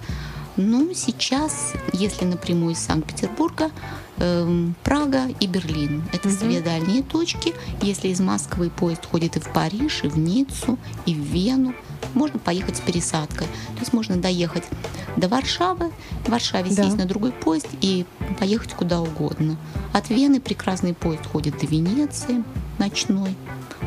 Ну, 0.57 0.93
сейчас, 0.95 1.73
если 1.93 2.25
напрямую 2.25 2.75
из 2.75 2.79
Санкт-Петербурга, 2.79 3.71
э, 4.19 4.69
Прага 4.85 5.27
и 5.41 5.47
Берлин. 5.49 6.05
Это 6.13 6.29
угу. 6.29 6.37
две 6.39 6.61
дальние 6.61 7.03
точки. 7.03 7.55
Если 7.83 8.09
из 8.09 8.21
Москвы 8.21 8.71
поезд 8.71 9.05
ходит 9.07 9.37
и 9.37 9.41
в 9.41 9.53
Париж, 9.53 10.05
и 10.05 10.09
в 10.09 10.17
Ниццу, 10.17 10.79
и 11.07 11.15
в 11.15 11.19
Вену, 11.19 11.75
можно 12.15 12.39
поехать 12.39 12.77
с 12.77 12.81
пересадкой. 12.81 13.47
То 13.47 13.81
есть 13.81 13.93
можно 13.93 14.17
доехать 14.17 14.65
до 15.17 15.29
Варшавы, 15.29 15.91
в 16.25 16.29
Варшаве 16.29 16.71
да. 16.75 16.85
сесть 16.85 16.97
на 16.97 17.07
другой 17.07 17.33
поезд 17.33 17.69
и 17.81 18.07
поехать 18.39 18.75
куда 18.75 19.01
угодно. 19.01 19.57
От 19.93 20.11
Вены 20.11 20.41
прекрасный 20.41 20.95
поезд 20.95 21.27
ходит 21.27 21.59
до 21.59 21.67
Венеции, 21.67 22.45
ночной. 22.79 23.37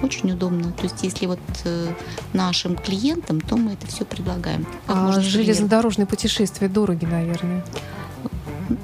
Очень 0.01 0.31
удобно. 0.31 0.71
То 0.73 0.83
есть, 0.83 1.03
если 1.03 1.25
вот 1.25 1.39
э, 1.65 1.93
нашим 2.33 2.75
клиентам, 2.75 3.41
то 3.41 3.57
мы 3.57 3.73
это 3.73 3.87
все 3.87 4.05
предлагаем. 4.05 4.65
а 4.87 5.19
железнодорожные 5.19 6.05
путешествия 6.05 6.67
дороги, 6.67 7.05
наверное? 7.05 7.63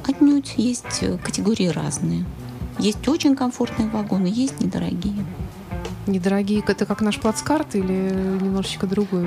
Отнюдь 0.07 0.53
есть 0.57 0.99
э, 1.01 1.17
категории 1.17 1.67
разные. 1.67 2.25
Есть 2.79 3.07
очень 3.07 3.35
комфортные 3.35 3.89
вагоны, 3.89 4.27
есть 4.27 4.59
недорогие. 4.59 5.25
Недорогие, 6.07 6.63
это 6.67 6.85
как 6.85 7.01
наш 7.01 7.19
плацкарт 7.19 7.75
или 7.75 7.93
немножечко 8.41 8.87
другой? 8.87 9.23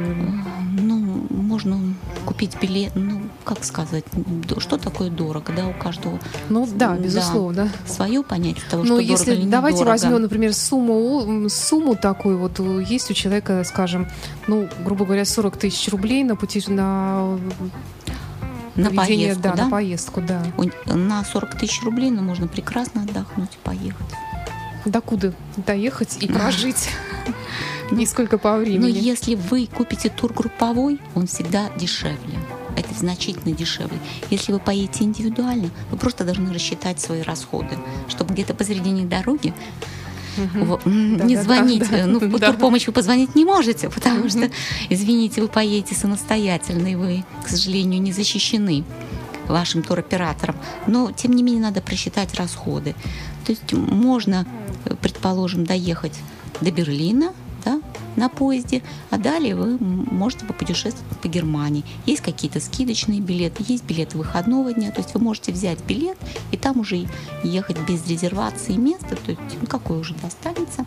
Ну, 0.79 1.27
можно 1.31 1.79
купить 2.27 2.61
билет, 2.61 2.93
ну, 2.95 3.23
как 3.47 3.65
сказать, 3.65 4.05
что 4.59 4.77
такое 4.77 5.09
дорого, 5.09 5.53
да, 5.57 5.67
у 5.69 5.73
каждого. 5.73 6.19
Ну, 6.49 6.69
да, 6.71 6.97
безусловно, 6.97 7.71
да. 7.87 7.91
Свое 7.91 8.23
понятие 8.23 8.65
того, 8.69 8.83
Но 8.83 8.97
что 8.97 8.99
если 8.99 9.25
дорого 9.27 9.43
или 9.43 9.51
давайте 9.51 9.79
недорого. 9.79 9.93
возьмем, 9.93 10.23
например, 10.23 10.53
сумму, 10.53 11.49
сумму 11.49 11.95
такую, 11.95 12.39
вот 12.39 12.59
есть 12.89 13.11
у 13.11 13.15
человека, 13.15 13.63
скажем, 13.65 14.09
ну, 14.49 14.69
грубо 14.85 15.05
говоря, 15.05 15.25
40 15.25 15.57
тысяч 15.57 15.89
рублей 15.89 16.25
на 16.25 16.37
пути 16.37 16.63
на 16.69 17.39
на 18.75 18.91
поездку, 18.91 19.43
да, 19.43 19.55
да, 19.55 19.65
на 19.65 19.71
поездку, 19.71 20.21
да. 20.21 20.43
На 20.95 21.25
40 21.25 21.59
тысяч 21.59 21.83
рублей, 21.83 22.11
но 22.11 22.23
можно 22.23 22.49
прекрасно 22.49 23.03
отдохнуть 23.03 23.55
и 23.55 23.59
поехать. 23.65 24.07
Докуда 24.85 25.33
доехать 25.57 26.19
и 26.21 26.29
прожить? 26.29 26.89
Ну, 27.89 27.99
Нисколько 27.99 28.37
по 28.37 28.57
времени. 28.57 28.81
Но 28.81 28.89
если 28.89 29.37
вы 29.37 29.69
купите 29.69 30.09
тур 30.09 30.33
групповой, 30.33 31.01
он 31.15 31.29
всегда 31.29 31.69
дешевле. 31.77 32.37
Это 32.77 32.95
значительно 32.95 33.55
дешевле. 33.55 33.99
Если 34.31 34.53
вы 34.53 34.59
поедете 34.59 35.05
индивидуально, 35.05 35.71
вы 35.91 35.97
просто 35.97 36.25
должны 36.25 36.53
рассчитать 36.53 37.01
свои 37.01 37.23
расходы, 37.23 37.79
чтобы 38.09 38.35
где-то 38.35 38.55
посередине 38.55 39.05
дороги 39.05 39.55
Угу. 40.37 40.81
Не 40.85 41.37
да, 41.37 41.43
звонить. 41.43 41.91
Да, 41.91 42.07
ну, 42.07 42.19
в 42.19 42.39
да. 42.39 42.53
вы 42.53 42.93
позвонить 42.93 43.35
не 43.35 43.45
можете, 43.45 43.89
потому 43.89 44.29
что, 44.29 44.51
извините, 44.91 45.41
вы 45.41 45.49
поедете 45.49 45.95
самостоятельно, 45.95 46.89
и 46.89 46.95
вы, 46.95 47.25
к 47.43 47.49
сожалению, 47.49 48.03
не 48.03 48.13
защищены 48.13 48.85
вашим 49.49 49.83
туроператором. 49.83 50.57
Но, 50.87 51.13
тем 51.13 51.33
не 51.33 51.43
менее, 51.43 51.63
надо 51.63 51.81
просчитать 51.81 52.35
расходы. 52.35 52.95
То 53.45 53.53
есть 53.53 53.73
можно, 53.73 54.47
предположим, 55.01 55.65
доехать 55.65 56.19
до 56.61 56.71
Берлина, 56.71 57.33
да, 57.67 57.81
на 58.15 58.29
поезде, 58.29 58.83
а 59.11 59.19
далее 59.19 59.57
вы 59.57 59.77
можете 59.79 60.47
попутешествовать 60.47 61.19
по 61.19 61.27
Германии. 61.27 61.85
Есть 62.07 62.23
какие-то 62.23 62.61
скидочные 62.61 63.21
билеты, 63.21 63.65
есть 63.67 63.85
билеты 63.85 64.17
выходного 64.17 64.73
дня, 64.73 64.93
то 64.93 65.01
есть 65.01 65.13
вы 65.15 65.21
можете 65.21 65.53
взять 65.53 65.83
билет 65.85 66.17
и 66.53 66.57
там 66.57 66.81
уже 66.81 67.09
ехать 67.43 67.77
без 67.87 68.07
резервации 68.07 68.75
места, 68.75 69.17
то 69.17 69.33
есть 69.33 69.43
ну, 69.61 69.67
какое 69.67 69.99
уже 69.99 70.15
достанется. 70.15 70.87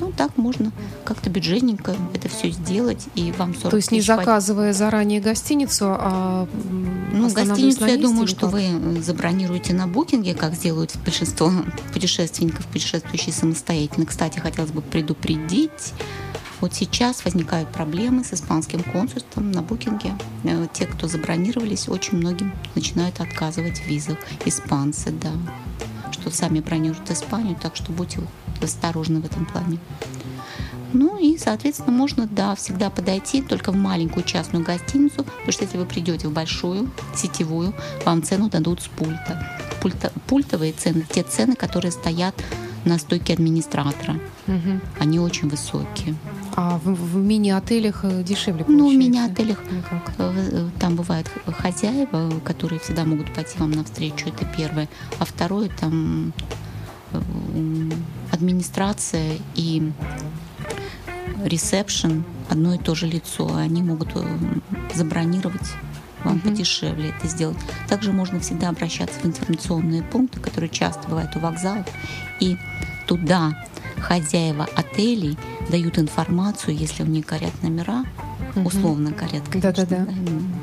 Ну, 0.00 0.12
так 0.16 0.36
можно 0.36 0.72
как-то 1.04 1.30
бюджетненько 1.30 1.94
это 2.14 2.28
все 2.28 2.50
сделать, 2.50 3.06
и 3.14 3.32
вам 3.38 3.54
40 3.54 3.70
То 3.70 3.76
есть 3.76 3.92
не 3.92 4.00
заказывая 4.00 4.72
заранее 4.72 5.20
гостиницу, 5.20 5.86
а 5.88 6.48
Ну, 7.28 7.34
гостиницу, 7.34 7.86
я 7.86 7.96
думаю, 7.96 8.26
что 8.26 8.48
вы 8.48 9.00
забронируете 9.02 9.74
на 9.74 9.86
букинге, 9.86 10.34
как 10.34 10.54
сделают 10.54 10.94
большинство 11.04 11.50
путешественников, 11.92 12.66
путешествующие 12.66 13.32
самостоятельно. 13.32 14.06
Кстати, 14.06 14.38
хотелось 14.38 14.70
бы 14.70 14.80
предупредить, 14.82 15.92
Вот 16.60 16.72
сейчас 16.72 17.24
возникают 17.24 17.68
проблемы 17.70 18.24
с 18.24 18.32
испанским 18.32 18.82
консульством 18.84 19.50
на 19.50 19.60
букинге. 19.60 20.16
Э, 20.44 20.66
те, 20.72 20.86
кто 20.86 21.08
забронировались, 21.08 21.88
очень 21.88 22.16
многим 22.16 22.52
начинают 22.74 23.20
отказывать 23.20 23.80
в 23.80 23.86
визах. 23.86 24.16
Испанцы, 24.46 25.10
да. 25.10 25.32
Что 26.12 26.30
сами 26.30 26.60
бронируют 26.60 27.10
Испанию, 27.10 27.56
так 27.60 27.76
что 27.76 27.92
будьте 27.92 28.20
осторожны 28.62 29.20
в 29.20 29.26
этом 29.26 29.44
плане. 29.44 29.78
Ну 30.94 31.18
и, 31.18 31.36
соответственно, 31.36 31.90
можно, 31.90 32.26
да, 32.26 32.54
всегда 32.54 32.88
подойти 32.88 33.42
только 33.42 33.72
в 33.72 33.76
маленькую 33.76 34.24
частную 34.24 34.64
гостиницу, 34.64 35.24
потому 35.24 35.50
что 35.50 35.64
если 35.64 35.76
вы 35.76 35.86
придете 35.86 36.28
в 36.28 36.32
большую, 36.32 36.90
сетевую, 37.14 37.74
вам 38.04 38.22
цену 38.22 38.48
дадут 38.48 38.80
с 38.80 38.86
пульта. 38.86 39.60
Пульта 39.82 40.12
пультовые 40.28 40.72
цены, 40.72 41.04
те 41.10 41.24
цены, 41.24 41.56
которые 41.56 41.90
стоят 41.90 42.34
на 42.84 42.98
стойке 42.98 43.32
администратора. 43.32 44.20
Угу. 44.46 44.80
Они 45.00 45.18
очень 45.18 45.48
высокие. 45.48 46.14
А 46.54 46.78
в, 46.78 46.94
в 46.94 47.16
мини-отелях 47.16 48.04
э, 48.04 48.22
дешевле 48.22 48.64
получается? 48.64 48.84
Ну, 48.84 48.90
в 48.90 48.94
мини-отелях 48.94 49.58
э, 50.18 50.32
э, 50.52 50.68
там 50.78 50.94
бывают 50.94 51.28
хозяева, 51.46 52.40
которые 52.44 52.78
всегда 52.78 53.04
могут 53.04 53.34
пойти 53.34 53.58
вам 53.58 53.72
навстречу, 53.72 54.28
это 54.28 54.46
первое. 54.56 54.88
А 55.18 55.24
второе, 55.24 55.70
там 55.80 56.32
администрация 58.32 59.38
и 59.54 59.92
ресепшн 61.44 62.24
одно 62.48 62.74
и 62.74 62.78
то 62.78 62.94
же 62.94 63.06
лицо. 63.06 63.54
Они 63.54 63.82
могут 63.82 64.08
забронировать 64.94 65.72
вам 66.24 66.36
mm-hmm. 66.36 66.48
подешевле 66.48 67.14
это 67.16 67.28
сделать. 67.28 67.58
Также 67.88 68.12
можно 68.12 68.40
всегда 68.40 68.70
обращаться 68.70 69.20
в 69.20 69.26
информационные 69.26 70.02
пункты, 70.02 70.40
которые 70.40 70.70
часто 70.70 71.06
бывают 71.08 71.36
у 71.36 71.38
вокзалов, 71.38 71.86
и 72.40 72.56
туда 73.06 73.66
хозяева 73.98 74.66
отелей 74.74 75.36
дают 75.70 75.98
информацию, 75.98 76.76
если 76.76 77.02
у 77.02 77.06
них 77.06 77.26
горят 77.26 77.62
номера, 77.62 78.04
mm-hmm. 78.54 78.66
условно 78.66 79.10
горят, 79.10 79.42
конечно, 79.48 79.60
Да-да-да. 79.60 80.06
Да, 80.06 80.12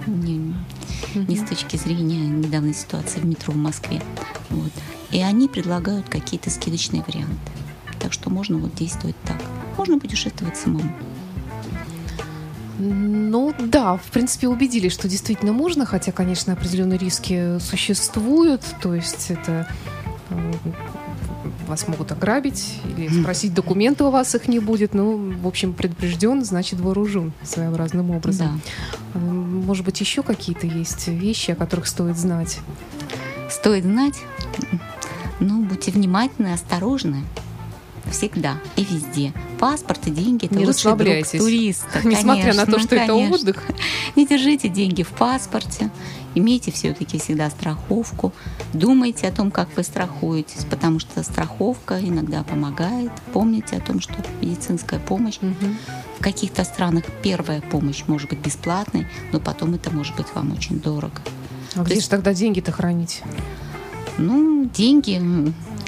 не, 0.07 0.37
mm-hmm. 0.37 1.27
не 1.27 1.37
с 1.37 1.47
точки 1.47 1.77
зрения 1.77 2.27
недавней 2.27 2.73
ситуации 2.73 3.19
в 3.19 3.25
метро 3.25 3.53
в 3.53 3.57
Москве. 3.57 4.01
Вот. 4.49 4.71
И 5.11 5.21
они 5.21 5.47
предлагают 5.47 6.09
какие-то 6.09 6.49
скидочные 6.49 7.03
варианты. 7.03 7.51
Так 7.99 8.13
что 8.13 8.29
можно 8.29 8.57
вот 8.57 8.73
действовать 8.73 9.15
так. 9.25 9.37
Можно 9.77 9.99
путешествовать 9.99 10.57
самому. 10.57 10.91
Ну 12.83 13.53
да, 13.59 13.97
в 13.97 14.11
принципе, 14.11 14.47
убедились, 14.47 14.91
что 14.91 15.07
действительно 15.07 15.53
можно, 15.53 15.85
хотя, 15.85 16.11
конечно, 16.11 16.53
определенные 16.53 16.97
риски 16.97 17.59
существуют. 17.59 18.63
То 18.81 18.95
есть 18.95 19.29
это 19.29 19.67
э, 20.31 20.53
вас 21.67 21.87
могут 21.87 22.11
ограбить 22.11 22.79
или 22.85 23.07
спросить 23.21 23.53
документы 23.53 24.03
у 24.03 24.09
вас 24.09 24.33
их 24.33 24.47
не 24.47 24.59
будет. 24.59 24.95
Ну, 24.95 25.31
в 25.41 25.47
общем, 25.47 25.73
предупрежден, 25.73 26.43
значит 26.43 26.79
вооружен 26.79 27.33
своеобразным 27.43 28.09
образом. 28.09 28.61
Да. 29.13 29.19
Э, 29.19 29.23
может 29.23 29.85
быть, 29.85 30.01
еще 30.01 30.23
какие-то 30.23 30.65
есть 30.65 31.07
вещи, 31.07 31.51
о 31.51 31.55
которых 31.55 31.85
стоит 31.85 32.17
знать? 32.17 32.59
Стоит 33.49 33.83
знать? 33.83 34.19
Ну, 35.39 35.63
будьте 35.63 35.91
внимательны, 35.91 36.53
осторожны 36.53 37.23
всегда 38.11 38.57
и 38.75 38.83
везде. 38.83 39.33
Паспорт 39.59 40.07
и 40.07 40.11
деньги– 40.11 40.45
это 40.47 40.55
не 40.55 40.65
лучший 40.65 40.95
друг 40.95 41.27
туриста. 41.27 42.01
Несмотря 42.03 42.41
конечно, 42.43 42.65
на 42.65 42.71
то, 42.71 42.79
что 42.79 42.89
конечно. 42.89 43.11
это 43.11 43.35
отдых. 43.35 43.63
Не 44.15 44.27
держите 44.27 44.69
деньги 44.69 45.03
в 45.03 45.09
паспорте. 45.09 45.89
Имейте 46.33 46.71
все-таки 46.71 47.17
всегда 47.19 47.49
страховку. 47.49 48.31
Думайте 48.73 49.27
о 49.27 49.31
том, 49.31 49.51
как 49.51 49.67
вы 49.75 49.83
страхуетесь, 49.83 50.65
потому 50.65 50.99
что 50.99 51.21
страховка 51.23 51.99
иногда 51.99 52.43
помогает. 52.43 53.11
Помните 53.33 53.75
о 53.75 53.81
том, 53.81 53.99
что 53.99 54.15
медицинская 54.41 54.99
помощь 54.99 55.39
угу. 55.41 55.75
в 56.19 56.23
каких-то 56.23 56.63
странах 56.63 57.03
первая 57.21 57.61
помощь 57.61 58.03
может 58.07 58.29
быть 58.29 58.39
бесплатной, 58.39 59.07
но 59.33 59.39
потом 59.39 59.73
это 59.73 59.91
может 59.91 60.15
быть 60.15 60.27
вам 60.33 60.53
очень 60.53 60.79
дорого. 60.79 61.21
А 61.73 61.79
то 61.79 61.83
где 61.83 61.95
есть... 61.95 62.05
же 62.05 62.09
тогда 62.09 62.33
деньги-то 62.33 62.71
хранить? 62.71 63.23
Ну, 64.17 64.69
деньги 64.73 65.19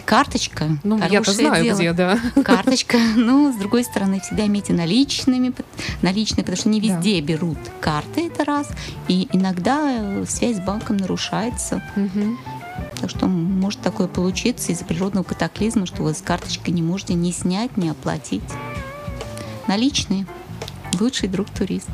Карточка. 0.06 0.78
Ну, 0.84 1.00
я-то 1.10 1.32
знаю, 1.32 1.64
дело. 1.64 1.78
где, 1.78 1.94
да. 1.94 2.20
Карточка. 2.44 2.98
Ну, 3.16 3.54
с 3.54 3.56
другой 3.56 3.84
стороны, 3.84 4.20
всегда 4.20 4.46
имейте 4.48 4.74
наличными, 4.74 5.54
наличные, 6.02 6.44
потому 6.44 6.58
что 6.58 6.70
не 6.70 6.80
везде 6.80 7.22
да. 7.22 7.28
берут 7.28 7.58
карты, 7.80 8.28
это 8.28 8.44
раз. 8.44 8.68
И 9.08 9.28
иногда 9.32 9.80
э, 10.00 10.26
связь 10.28 10.58
с 10.58 10.60
банком 10.60 10.98
нарушается. 10.98 11.82
Угу. 11.96 12.38
Так 13.00 13.10
что 13.10 13.28
может 13.28 13.82
такое 13.82 14.08
получиться 14.08 14.72
из-за 14.72 14.84
природного 14.86 15.24
катаклизма, 15.24 15.86
что 15.86 16.04
вы 16.04 16.14
с 16.14 16.22
карточкой 16.22 16.74
не 16.74 16.82
можете 16.82 17.14
ни 17.14 17.32
снять, 17.32 17.78
ни 17.78 17.88
оплатить. 17.88 18.44
Наличные. 19.68 20.26
Лучший 21.00 21.30
друг 21.30 21.50
туриста. 21.50 21.94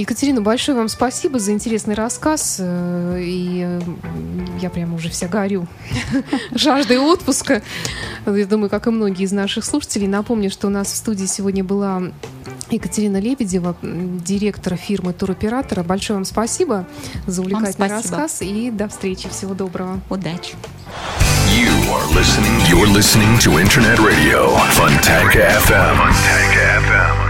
Екатерина, 0.00 0.40
большое 0.40 0.76
вам 0.78 0.88
спасибо 0.88 1.38
за 1.38 1.52
интересный 1.52 1.94
рассказ. 1.94 2.56
Э, 2.58 3.18
и 3.20 3.62
э, 3.66 3.80
я 4.60 4.70
прямо 4.70 4.94
уже 4.94 5.10
вся 5.10 5.28
горю 5.28 5.66
жаждой 6.52 6.98
отпуска. 6.98 7.62
Я 8.24 8.46
думаю, 8.46 8.70
как 8.70 8.86
и 8.86 8.90
многие 8.90 9.24
из 9.24 9.32
наших 9.32 9.62
слушателей. 9.62 10.06
Напомню, 10.06 10.50
что 10.50 10.68
у 10.68 10.70
нас 10.70 10.90
в 10.90 10.96
студии 10.96 11.26
сегодня 11.26 11.62
была 11.62 12.02
Екатерина 12.70 13.20
Лебедева, 13.20 13.76
директор 13.82 14.76
фирмы 14.76 15.12
туроператора. 15.12 15.82
Большое 15.82 16.16
вам 16.16 16.24
спасибо 16.24 16.86
за 17.26 17.42
увлекательный 17.42 17.88
рассказ 17.88 18.40
и 18.40 18.70
до 18.70 18.88
встречи. 18.88 19.28
Всего 19.28 19.52
доброго. 19.52 20.00
Удачи. 20.08 20.54
You 21.50 21.68
are 21.92 22.06
listening, 22.14 22.58
you're 22.70 22.86
listening 22.86 23.38
to 23.40 23.58
Internet 23.58 23.98
Radio, 23.98 24.56
Fontanka 24.72 25.40
FM. 25.66 25.96
Fontanka 25.96 26.80
FM. 26.86 27.29